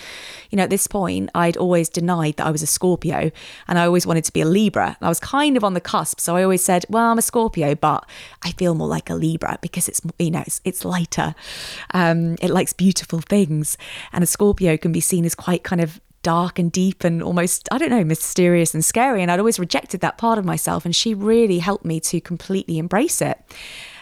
[0.50, 3.30] You know, at this point, I'd always denied that I was a Scorpio
[3.66, 4.96] and I always wanted to be a Libra.
[5.00, 6.20] I was kind of on the cusp.
[6.20, 8.08] So I always said, well, I'm a Scorpio, but
[8.42, 11.34] I feel more like a Libra because it's, you know, it's, it's lighter.
[11.92, 13.76] Um, it likes beautiful things.
[14.12, 17.68] And a Scorpio can be seen as quite kind of dark and deep and almost,
[17.70, 19.22] I don't know, mysterious and scary.
[19.22, 20.84] And I'd always rejected that part of myself.
[20.84, 23.38] And she really helped me to completely embrace it.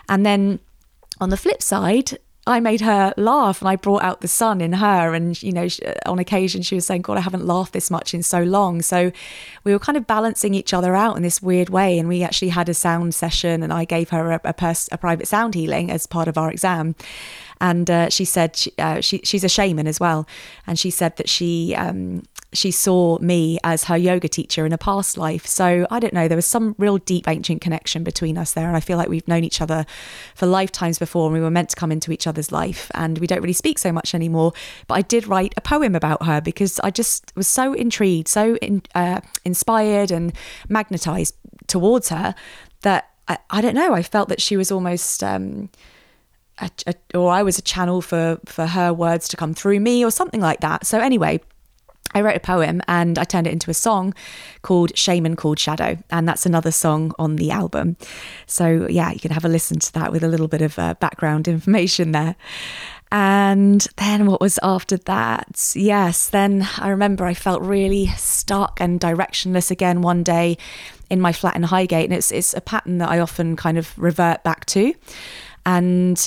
[0.09, 0.61] And then
[1.20, 4.74] on the flip side, I made her laugh and I brought out the sun in
[4.74, 5.14] her.
[5.14, 8.14] And, you know, uh, on occasion she was saying, God, I haven't laughed this much
[8.14, 8.83] in so long.
[8.83, 9.11] So
[9.64, 11.98] we were kind of balancing each other out in this weird way.
[11.98, 14.98] And we actually had a sound session and I gave her a, a, pers- a
[14.98, 16.94] private sound healing as part of our exam.
[17.61, 20.27] And uh, she said she, uh, she, she's a shaman as well.
[20.66, 24.79] And she said that she, um, she saw me as her yoga teacher in a
[24.79, 25.47] past life.
[25.47, 28.66] So I don't know, there was some real deep ancient connection between us there.
[28.66, 29.87] And I feel like we've known each other
[30.35, 32.90] for lifetimes before and we were meant to come into each other's life.
[32.95, 34.53] And we don't really speak so much anymore.
[34.87, 38.57] But I did write a poem about her because I just was so intrigued, so
[38.57, 40.33] in, uh, inspired and
[40.69, 41.35] magnetized
[41.66, 42.35] towards her
[42.83, 45.23] that I, I, don't know, I felt that she was almost.
[45.23, 45.71] Um,
[46.59, 50.05] a, a, or I was a channel for for her words to come through me
[50.05, 50.87] or something like that.
[50.87, 51.40] So anyway,
[52.14, 54.14] I wrote a poem and I turned it into a song
[54.62, 55.99] called Shaman Called Shadow.
[56.11, 57.97] And that's another song on the album.
[58.47, 60.95] So, yeah, you can have a listen to that with a little bit of uh,
[60.95, 62.37] background information there.
[63.12, 65.73] And then what was after that?
[65.77, 70.59] Yes, then I remember I felt really stuck and directionless again one day
[71.11, 72.05] in my flat in Highgate.
[72.05, 74.95] And it's, it's a pattern that I often kind of revert back to.
[75.66, 76.27] And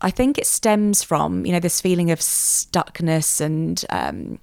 [0.00, 4.38] I think it stems from, you know, this feeling of stuckness and, um,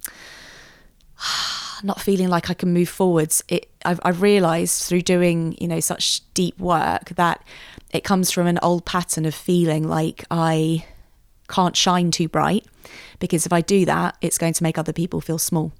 [1.82, 3.42] not feeling like I can move forwards.
[3.48, 7.42] It I've, I've realised through doing you know such deep work that
[7.92, 10.84] it comes from an old pattern of feeling like I
[11.48, 12.66] can't shine too bright
[13.20, 15.72] because if I do that, it's going to make other people feel small.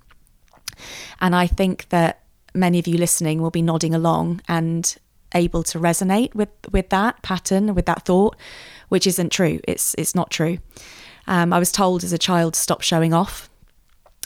[1.21, 2.21] And I think that
[2.55, 4.97] many of you listening will be nodding along and
[5.35, 8.37] able to resonate with with that pattern, with that thought,
[8.88, 9.61] which isn't true.
[9.66, 10.59] It's it's not true.
[11.27, 13.49] Um, I was told as a child to stop showing off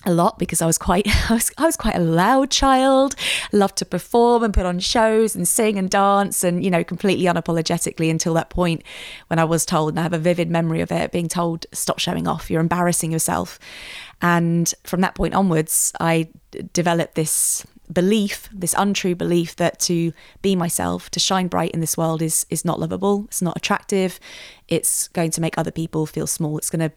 [0.06, 3.14] a lot because I was quite I was, I was quite a loud child
[3.52, 7.26] loved to perform and put on shows and sing and dance and you know completely
[7.26, 8.82] unapologetically until that point
[9.26, 11.98] when I was told and I have a vivid memory of it being told stop
[11.98, 13.58] showing off you're embarrassing yourself
[14.22, 16.28] and from that point onwards I
[16.72, 21.96] developed this belief this untrue belief that to be myself to shine bright in this
[21.96, 24.18] world is is not lovable it's not attractive.
[24.68, 26.58] It's going to make other people feel small.
[26.58, 26.94] It's going to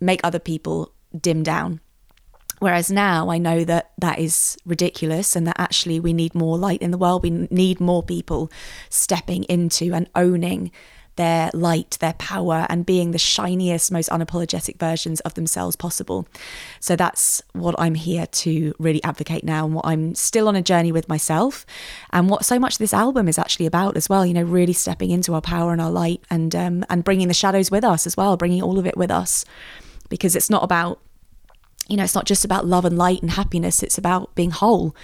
[0.00, 1.80] make other people dim down.
[2.58, 6.82] Whereas now I know that that is ridiculous and that actually we need more light
[6.82, 7.22] in the world.
[7.22, 8.50] We need more people
[8.88, 10.70] stepping into and owning
[11.20, 16.26] their light, their power, and being the shiniest, most unapologetic versions of themselves possible.
[16.80, 20.62] So that's what I'm here to really advocate now, and what I'm still on a
[20.62, 21.66] journey with myself,
[22.10, 24.24] and what so much this album is actually about as well.
[24.24, 27.34] You know, really stepping into our power and our light, and um, and bringing the
[27.34, 29.44] shadows with us as well, bringing all of it with us,
[30.08, 30.98] because it's not about
[31.86, 34.94] you know, it's not just about love and light and happiness, it's about being whole,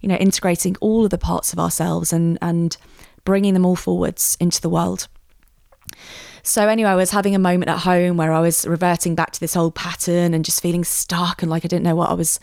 [0.00, 2.76] you know, integrating all of the parts of ourselves and, and
[3.24, 5.08] bringing them all forwards into the world.
[6.46, 9.40] So, anyway, I was having a moment at home where I was reverting back to
[9.40, 12.38] this old pattern and just feeling stuck and like I didn't know what I was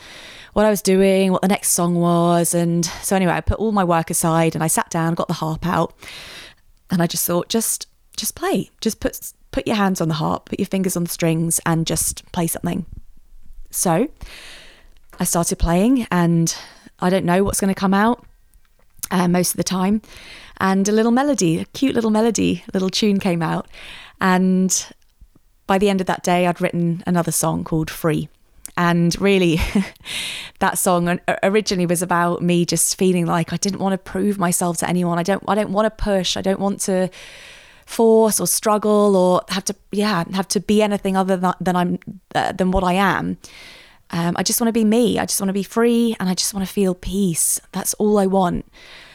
[0.52, 2.54] what I was doing, what the next song was.
[2.54, 5.36] And so anyway, I put all my work aside and I sat down, got the
[5.36, 5.96] harp out,
[6.92, 7.88] and I just thought, just
[8.18, 8.72] just play.
[8.82, 11.88] Just put put your hands on the harp, put your fingers on the strings and
[11.88, 12.86] just play something.
[13.72, 14.10] So
[15.18, 16.54] I started playing, and
[17.00, 18.26] I don't know what's going to come out
[19.12, 20.02] uh, most of the time.
[20.58, 23.68] And a little melody, a cute little melody, little tune came out.
[24.22, 24.94] And
[25.68, 28.30] by the end of that day, I'd written another song called Free.
[28.76, 29.60] And really,
[30.60, 34.78] that song originally was about me just feeling like I didn't want to prove myself
[34.78, 35.20] to anyone.
[35.20, 35.44] I don't.
[35.48, 36.38] I don't want to push.
[36.38, 37.10] I don't want to
[37.86, 42.00] force or struggle or have to yeah have to be anything other than, than I'm
[42.34, 43.38] uh, than what I am.
[44.10, 45.20] Um, I just want to be me.
[45.20, 47.60] I just want to be free and I just want to feel peace.
[47.72, 48.66] That's all I want.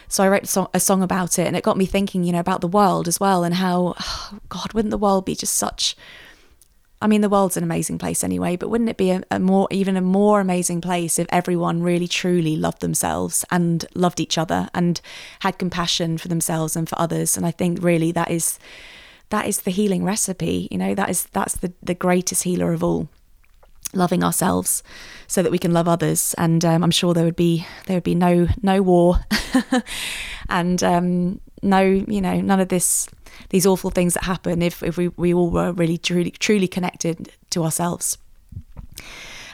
[0.09, 2.33] So I wrote a song, a song about it, and it got me thinking, you
[2.33, 5.55] know, about the world as well, and how, oh, God, wouldn't the world be just
[5.55, 5.95] such
[7.01, 9.67] I mean, the world's an amazing place anyway, but wouldn't it be a, a, more,
[9.71, 14.67] even a more amazing place if everyone really truly loved themselves and loved each other
[14.73, 14.99] and
[15.39, 17.37] had compassion for themselves and for others?
[17.37, 18.59] And I think really that is
[19.29, 20.67] that is the healing recipe.
[20.71, 23.07] You know, that is that's the the greatest healer of all,
[23.93, 24.83] loving ourselves
[25.27, 26.35] so that we can love others.
[26.37, 29.19] And um, I'm sure there would be there would be no no war,
[30.49, 33.07] and um, no you know none of this
[33.49, 37.31] these awful things that happen if, if we, we all were really truly truly connected
[37.51, 38.17] to ourselves.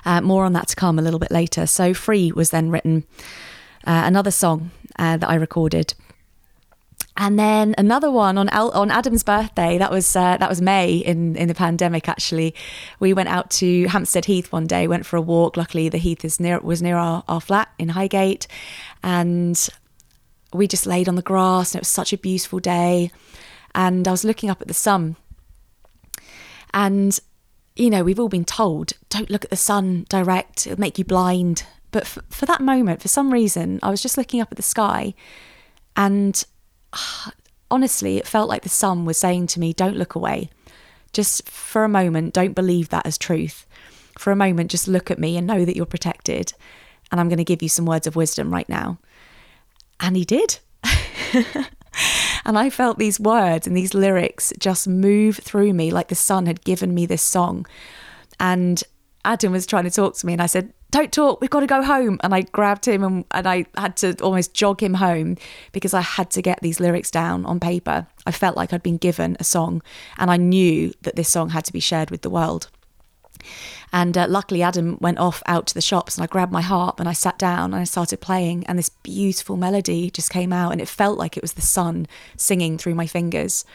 [0.06, 1.66] Uh, more on that to come a little bit later.
[1.66, 3.06] So Free was then written,
[3.88, 4.70] uh, another song
[5.00, 5.96] uh, that I recorded.
[7.18, 9.78] And then another one on on Adam's birthday.
[9.78, 12.10] That was uh, that was May in in the pandemic.
[12.10, 12.54] Actually,
[13.00, 14.88] we went out to Hampstead Heath one day.
[14.88, 15.56] Went for a walk.
[15.56, 18.48] Luckily, the heath is near was near our, our flat in Highgate,
[19.02, 19.70] and
[20.54, 21.74] we just laid on the grass.
[21.74, 23.12] And it was such a beautiful day
[23.76, 25.18] and I was looking up at the sun.
[26.74, 27.20] And,
[27.76, 31.06] you know, we've all been told don't look at the sun direct, it'll make you
[31.06, 31.66] blind.
[31.92, 34.64] But f- for that moment, for some reason, I was just looking up at the
[34.64, 35.14] sky
[35.96, 36.44] and
[37.72, 40.50] honestly, it felt like the sun was saying to me, don't look away.
[41.14, 43.66] Just for a moment, don't believe that as truth.
[44.18, 46.54] For a moment, just look at me and know that you're protected.
[47.12, 48.98] And I'm going to give you some words of wisdom right now.
[50.00, 50.60] And he did.
[52.46, 56.46] And I felt these words and these lyrics just move through me like the sun
[56.46, 57.66] had given me this song.
[58.40, 58.84] And
[59.26, 61.68] Adam was trying to talk to me, and I said, Don't talk, we've got to
[61.68, 62.20] go home.
[62.24, 65.36] And I grabbed him and, and I had to almost jog him home
[65.72, 68.08] because I had to get these lyrics down on paper.
[68.26, 69.82] I felt like I'd been given a song,
[70.18, 72.70] and I knew that this song had to be shared with the world.
[73.92, 77.00] And uh, luckily, Adam went off out to the shops, and I grabbed my harp
[77.00, 78.66] and I sat down and I started playing.
[78.68, 82.08] And this beautiful melody just came out, and it felt like it was the sun
[82.38, 83.66] singing through my fingers.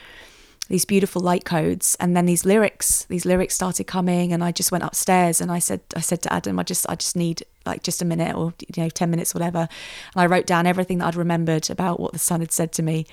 [0.71, 3.03] These beautiful light codes, and then these lyrics.
[3.09, 6.31] These lyrics started coming, and I just went upstairs and I said, I said to
[6.31, 9.33] Adam, I just, I just need like just a minute or you know ten minutes,
[9.33, 9.67] whatever.
[10.15, 12.83] And I wrote down everything that I'd remembered about what the sun had said to
[12.83, 13.05] me,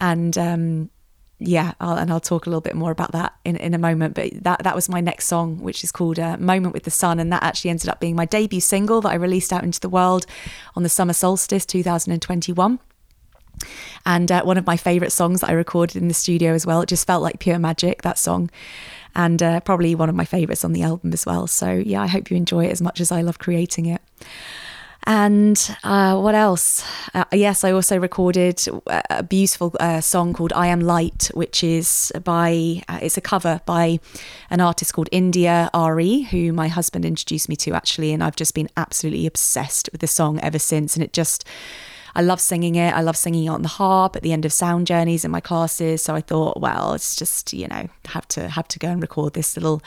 [0.00, 0.88] and um,
[1.38, 4.14] yeah, I'll, and I'll talk a little bit more about that in, in a moment.
[4.14, 7.20] But that that was my next song, which is called uh, "Moment with the Sun,"
[7.20, 9.90] and that actually ended up being my debut single that I released out into the
[9.90, 10.24] world
[10.74, 12.78] on the summer solstice 2021.
[14.06, 16.82] And uh, one of my favourite songs that I recorded in the studio as well.
[16.82, 18.50] It just felt like pure magic that song,
[19.14, 21.46] and uh, probably one of my favourites on the album as well.
[21.46, 24.02] So yeah, I hope you enjoy it as much as I love creating it.
[25.06, 26.82] And uh, what else?
[27.12, 28.62] Uh, yes, I also recorded
[29.10, 33.60] a beautiful uh, song called "I Am Light," which is by uh, it's a cover
[33.66, 34.00] by
[34.48, 38.54] an artist called India Arie, who my husband introduced me to actually, and I've just
[38.54, 40.96] been absolutely obsessed with the song ever since.
[40.96, 41.44] And it just
[42.14, 42.94] I love singing it.
[42.94, 45.40] I love singing it on the harp at the end of sound journeys in my
[45.40, 46.02] classes.
[46.02, 49.34] So I thought, well, it's just you know have to have to go and record
[49.34, 49.82] this little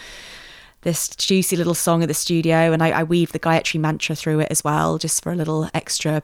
[0.81, 4.41] this juicy little song at the studio, and I, I weave the Gayatri mantra through
[4.41, 6.21] it as well, just for a little extra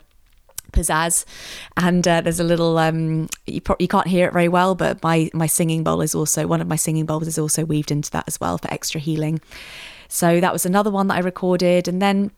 [0.72, 1.26] pizzazz.
[1.78, 5.02] And uh, there's a little um, you, pro- you can't hear it very well, but
[5.04, 8.12] my my singing bowl is also one of my singing bowls is also weaved into
[8.12, 9.40] that as well for extra healing.
[10.10, 12.32] So that was another one that I recorded, and then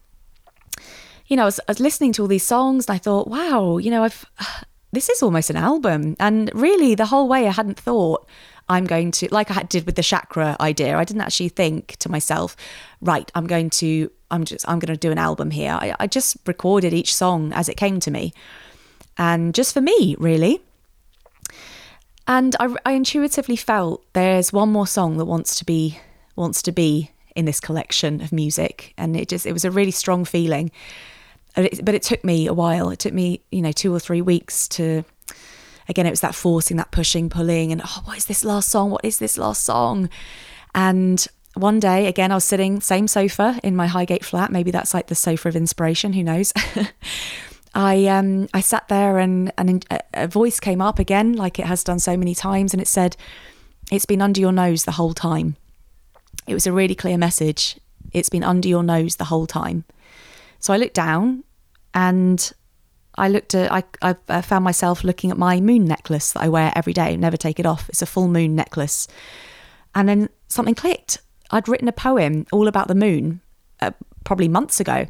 [1.27, 3.77] you know I was, I was listening to all these songs, and I thought, wow,
[3.77, 4.25] you know I've
[4.91, 8.27] this is almost an album, and really the whole way I hadn't thought
[8.67, 12.09] I'm going to, like I did with the chakra idea, I didn't actually think to
[12.09, 12.55] myself,
[12.99, 15.77] right, I'm going to, I'm just, I'm going to do an album here.
[15.79, 18.33] I, I just recorded each song as it came to me.
[19.17, 20.61] And just for me, really.
[22.27, 25.99] And I, I intuitively felt there's one more song that wants to be,
[26.35, 28.95] wants to be in this collection of music.
[28.97, 30.71] And it just, it was a really strong feeling.
[31.55, 32.89] But it, took me a while.
[32.89, 35.05] It took me, you know, two or three weeks to
[35.87, 38.89] again, it was that forcing, that pushing, pulling, and oh, what is this last song?
[38.91, 40.09] What is this last song?
[40.73, 44.51] And one day, again, I was sitting same sofa in my Highgate flat.
[44.51, 46.13] Maybe that's like the sofa of inspiration.
[46.13, 46.51] Who knows?
[47.75, 51.83] I um I sat there and and a voice came up again, like it has
[51.83, 53.17] done so many times, and it said,
[53.91, 55.57] "It's been under your nose the whole time."
[56.47, 57.77] It was a really clear message.
[58.13, 59.83] It's been under your nose the whole time.
[60.65, 61.43] So I looked down,
[61.93, 62.51] and
[63.13, 63.83] I looked at, I,
[64.27, 67.59] I found myself looking at my moon necklace that I wear every day, never take
[67.59, 67.87] it off.
[67.87, 69.07] It's a full moon necklace.
[69.93, 71.19] And then something clicked.
[71.51, 73.41] I'd written a poem all about the moon
[73.79, 73.91] uh,
[74.23, 75.05] probably months ago.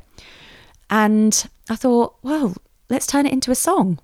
[0.89, 2.56] And I thought, well,
[2.89, 3.99] let's turn it into a song.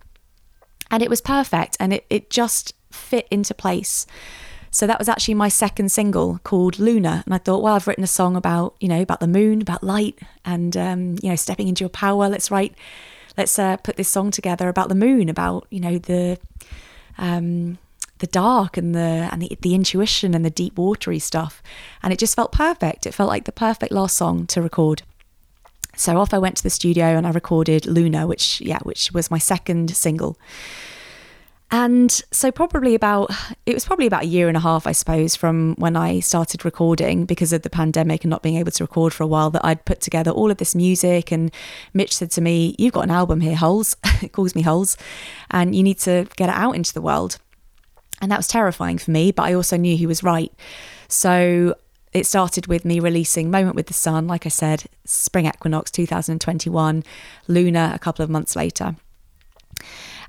[0.90, 4.08] And it was perfect and it, it just fit into place.
[4.72, 7.24] So that was actually my second single called Luna.
[7.26, 9.84] And I thought, well, I've written a song about, you know, about the moon, about
[9.84, 12.30] light and, um, you know, stepping into your power.
[12.30, 12.74] Let's write
[13.38, 16.38] let's uh, put this song together about the moon, about you know the
[17.18, 17.78] um,
[18.20, 21.62] the dark and the and the, the intuition and the deep watery stuff,
[22.04, 23.06] and it just felt perfect.
[23.06, 25.04] It felt like the perfect last song to record.
[25.96, 29.32] So off I went to the studio and I recorded Luna, which yeah, which was
[29.32, 30.38] my second single.
[31.74, 33.32] And so, probably about,
[33.66, 36.66] it was probably about a year and a half, I suppose, from when I started
[36.66, 39.64] recording because of the pandemic and not being able to record for a while, that
[39.64, 41.32] I'd put together all of this music.
[41.32, 41.50] And
[41.94, 43.96] Mitch said to me, You've got an album here, Holes.
[44.22, 44.98] it calls me Holes.
[45.50, 47.38] And you need to get it out into the world.
[48.22, 50.52] And that was terrifying for me, but I also knew he was right.
[51.08, 51.76] So,
[52.12, 57.06] it started with me releasing Moment with the Sun, like I said, Spring Equinox 2021,
[57.48, 58.98] Luna a couple of months later.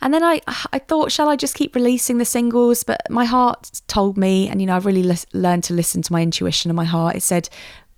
[0.03, 0.40] And then I,
[0.72, 2.82] I thought, shall I just keep releasing the singles?
[2.82, 6.22] But my heart told me, and you know, I've really learned to listen to my
[6.22, 7.14] intuition and my heart.
[7.14, 7.48] It said,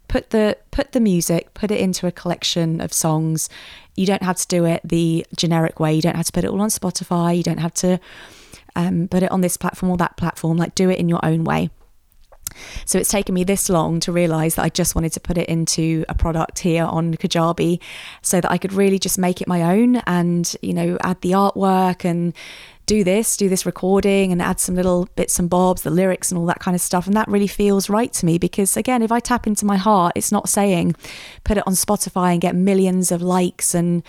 [0.06, 3.48] put the put the music, put it into a collection of songs.
[3.96, 5.94] You don't have to do it the generic way.
[5.94, 7.36] You don't have to put it all on Spotify.
[7.36, 7.98] You don't have to
[8.76, 10.58] um, put it on this platform or that platform.
[10.58, 11.70] Like, do it in your own way.
[12.84, 15.48] So it's taken me this long to realize that I just wanted to put it
[15.48, 17.80] into a product here on Kajabi
[18.22, 21.32] so that I could really just make it my own and, you know, add the
[21.32, 22.34] artwork and
[22.86, 26.38] do this, do this recording and add some little bits and bobs, the lyrics and
[26.38, 27.06] all that kind of stuff.
[27.06, 30.12] And that really feels right to me because, again, if I tap into my heart,
[30.16, 30.94] it's not saying
[31.44, 34.02] put it on Spotify and get millions of likes and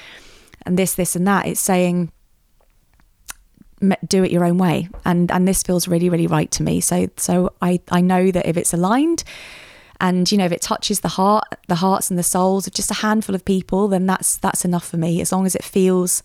[0.66, 1.46] and this, this, and that.
[1.46, 2.12] It's saying
[4.08, 4.90] do it your own way.
[5.04, 6.82] And and this feels really really right to me.
[6.82, 9.24] So so i i know that if it's aligned
[10.00, 12.92] and you know if it touches the heart the hearts and the souls of just
[12.92, 15.22] a handful of people then that's that's enough for me.
[15.22, 16.24] As long as it feels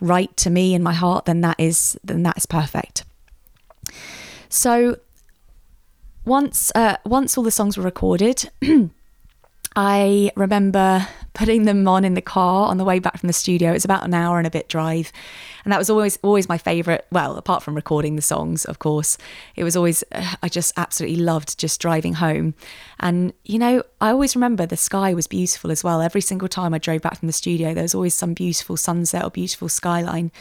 [0.00, 3.04] right to me in my heart then that is then that's perfect.
[4.48, 4.98] So
[6.24, 8.50] once uh, once all the songs were recorded
[9.80, 13.70] I remember putting them on in the car on the way back from the studio.
[13.70, 15.12] It's about an hour and a bit drive.
[15.64, 17.06] And that was always always my favorite.
[17.12, 19.16] Well, apart from recording the songs, of course,
[19.54, 22.54] it was always uh, I just absolutely loved just driving home.
[22.98, 26.00] And you know, I always remember the sky was beautiful as well.
[26.02, 29.22] Every single time I drove back from the studio, there was always some beautiful sunset
[29.22, 30.32] or beautiful skyline.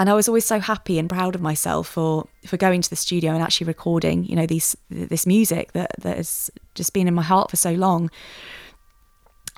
[0.00, 2.96] And I was always so happy and proud of myself for for going to the
[2.96, 7.12] studio and actually recording, you know, these this music that that has just been in
[7.12, 8.10] my heart for so long.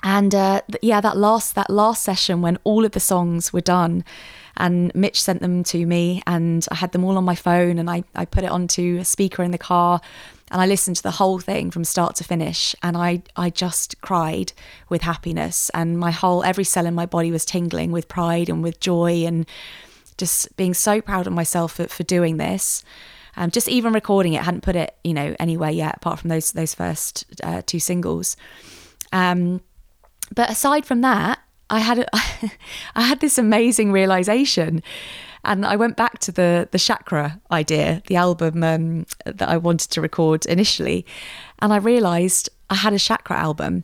[0.03, 4.03] And uh, yeah, that last that last session when all of the songs were done,
[4.57, 7.89] and Mitch sent them to me, and I had them all on my phone, and
[7.89, 10.01] I I put it onto a speaker in the car,
[10.51, 14.01] and I listened to the whole thing from start to finish, and I I just
[14.01, 14.51] cried
[14.89, 18.61] with happiness, and my whole every cell in my body was tingling with pride and
[18.61, 19.45] with joy, and
[20.23, 22.81] just being so proud of myself for, for doing this.
[23.35, 26.53] Um, just even recording it, hadn't put it, you know, anywhere yet, apart from those
[26.53, 28.37] those first uh, two singles.
[29.11, 29.59] Um,
[30.33, 32.07] but aside from that, I had a,
[32.95, 34.81] I had this amazing realization,
[35.43, 39.89] and I went back to the the chakra idea, the album um, that I wanted
[39.91, 41.05] to record initially,
[41.59, 43.83] and I realized I had a chakra album,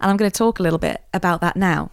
[0.00, 1.90] and I'm going to talk a little bit about that now.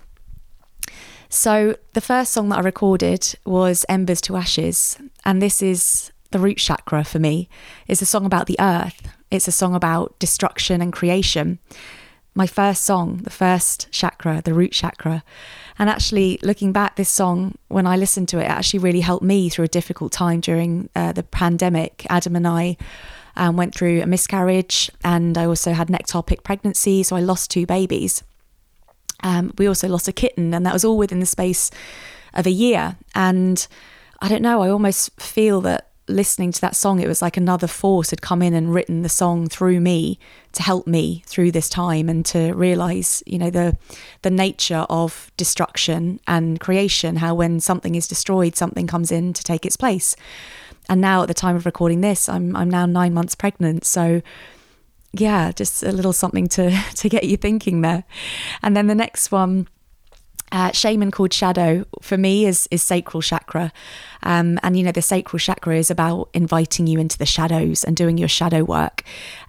[1.31, 6.39] So, the first song that I recorded was Embers to Ashes, and this is the
[6.39, 7.47] root chakra for me.
[7.87, 11.59] It's a song about the earth, it's a song about destruction and creation.
[12.33, 15.23] My first song, the first chakra, the root chakra.
[15.77, 19.23] And actually, looking back, this song, when I listened to it, it actually really helped
[19.23, 22.07] me through a difficult time during uh, the pandemic.
[22.09, 22.75] Adam and I
[23.35, 27.51] um, went through a miscarriage, and I also had an ectopic pregnancy, so I lost
[27.51, 28.23] two babies.
[29.23, 31.71] Um, we also lost a kitten, and that was all within the space
[32.33, 32.97] of a year.
[33.15, 33.65] And
[34.21, 37.67] I don't know, I almost feel that listening to that song, it was like another
[37.67, 40.19] force had come in and written the song through me
[40.53, 43.77] to help me through this time and to realize, you know, the
[44.23, 47.17] the nature of destruction and creation.
[47.17, 50.15] How when something is destroyed, something comes in to take its place.
[50.89, 54.21] And now, at the time of recording this, I'm I'm now nine months pregnant, so
[55.13, 58.03] yeah, just a little something to to get you thinking there.
[58.61, 59.67] And then the next one,
[60.51, 63.71] uh, shaman called shadow for me is is sacral chakra,
[64.23, 67.95] um, and you know the sacral chakra is about inviting you into the shadows and
[67.95, 69.03] doing your shadow work,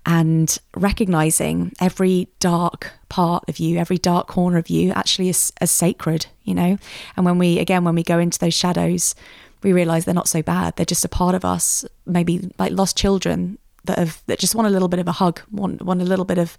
[0.07, 5.71] and recognizing every dark part of you, every dark corner of you, actually is as
[5.71, 6.27] sacred.
[6.45, 6.79] You know,
[7.17, 9.15] and when we again when we go into those shadows.
[9.63, 10.77] We realize they're not so bad.
[10.77, 11.85] They're just a part of us.
[12.07, 15.41] Maybe like lost children that have that just want a little bit of a hug,
[15.51, 16.57] want want a little bit of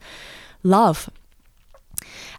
[0.64, 1.10] love.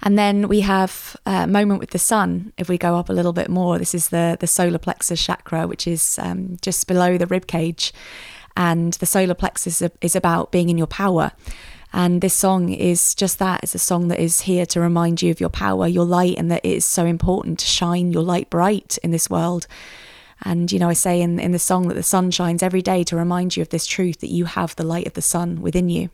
[0.02, 2.52] And then we have a moment with the sun.
[2.56, 5.66] If we go up a little bit more, this is the the solar plexus chakra,
[5.66, 7.92] which is um, just below the rib cage,
[8.56, 11.32] and the solar plexus is about being in your power.
[11.94, 13.60] And this song is just that.
[13.62, 16.50] It's a song that is here to remind you of your power, your light, and
[16.50, 19.66] that it is so important to shine your light bright in this world.
[20.44, 23.04] And, you know, I say in, in the song that the sun shines every day
[23.04, 25.88] to remind you of this truth that you have the light of the sun within
[25.88, 26.10] you.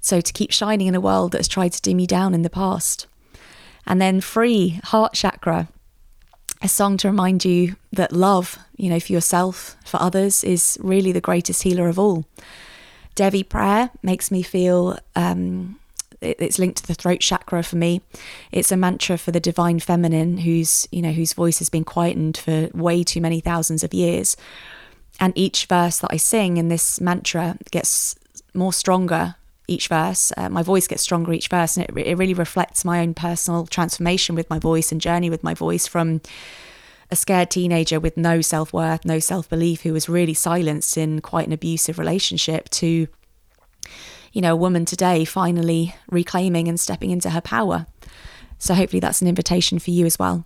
[0.00, 2.42] So to keep shining in a world that has tried to dim you down in
[2.42, 3.06] the past.
[3.86, 5.68] And then free, heart chakra,
[6.62, 11.12] a song to remind you that love, you know, for yourself, for others, is really
[11.12, 12.24] the greatest healer of all.
[13.14, 15.78] Devi prayer makes me feel um,
[16.20, 18.02] it's linked to the throat chakra for me.
[18.52, 22.36] It's a mantra for the divine feminine whose, you know, whose voice has been quietened
[22.36, 24.36] for way too many thousands of years.
[25.18, 28.16] And each verse that I sing in this mantra gets
[28.54, 29.36] more stronger
[29.68, 30.32] each verse.
[30.36, 33.66] Uh, my voice gets stronger each verse, and it, it really reflects my own personal
[33.66, 36.20] transformation with my voice and journey with my voice from
[37.10, 41.20] a scared teenager with no self worth, no self belief, who was really silenced in
[41.20, 43.06] quite an abusive relationship, to,
[44.32, 47.86] you know, a woman today finally reclaiming and stepping into her power.
[48.58, 50.44] So hopefully that's an invitation for you as well.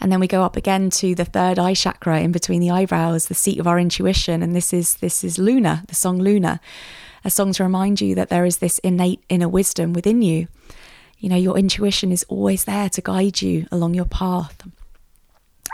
[0.00, 3.26] And then we go up again to the third eye chakra in between the eyebrows,
[3.26, 4.42] the seat of our intuition.
[4.42, 6.60] And this is this is Luna, the song Luna,
[7.24, 10.48] a song to remind you that there is this innate inner wisdom within you.
[11.18, 14.68] You know, your intuition is always there to guide you along your path.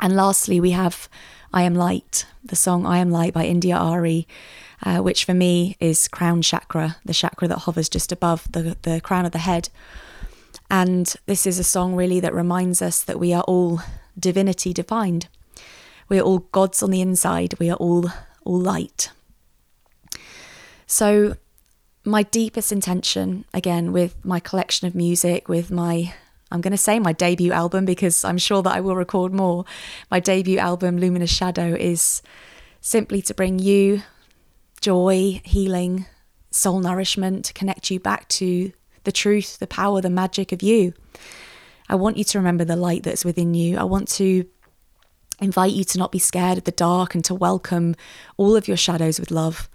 [0.01, 1.09] And lastly, we have
[1.53, 4.26] I Am Light, the song I Am Light by India Arie,
[4.83, 9.01] uh, which for me is crown chakra, the chakra that hovers just above the, the
[9.01, 9.68] crown of the head.
[10.70, 13.80] And this is a song really that reminds us that we are all
[14.18, 15.28] divinity defined.
[16.09, 17.55] We are all gods on the inside.
[17.59, 18.11] We are all
[18.45, 19.11] all light.
[20.87, 21.37] So
[22.05, 26.12] my deepest intention again with my collection of music with my
[26.51, 29.64] I'm going to say my debut album because I'm sure that I will record more.
[30.11, 32.20] My debut album, Luminous Shadow, is
[32.83, 34.03] simply to bring you
[34.83, 36.07] joy, healing,
[36.51, 38.72] soul nourishment, to connect you back to
[39.05, 40.93] the truth, the power, the magic of you.
[41.89, 43.78] I want you to remember the light that's within you.
[43.78, 44.45] I want to
[45.41, 47.97] invite you to not be scared of the dark and to welcome
[48.37, 49.68] all of your shadows with love.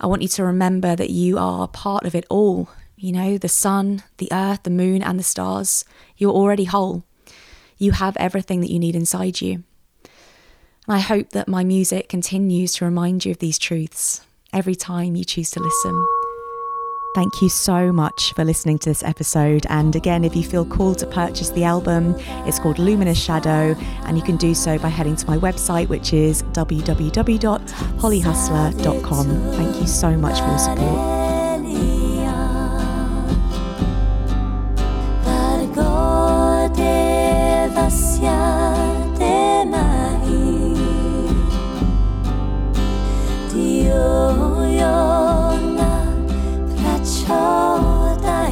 [0.00, 2.68] I want you to remember that you are part of it all.
[2.96, 5.84] You know, the sun, the earth, the moon, and the stars.
[6.16, 7.04] You're already whole.
[7.78, 9.64] You have everything that you need inside you.
[10.86, 14.20] And I hope that my music continues to remind you of these truths
[14.52, 16.06] every time you choose to listen.
[17.14, 19.66] Thank you so much for listening to this episode.
[19.68, 22.14] And again, if you feel called to purchase the album,
[22.46, 26.14] it's called Luminous Shadow, and you can do so by heading to my website, which
[26.14, 29.26] is www.hollyhustler.com.
[29.52, 32.11] Thank you so much for your support.
[47.32, 48.50] 多大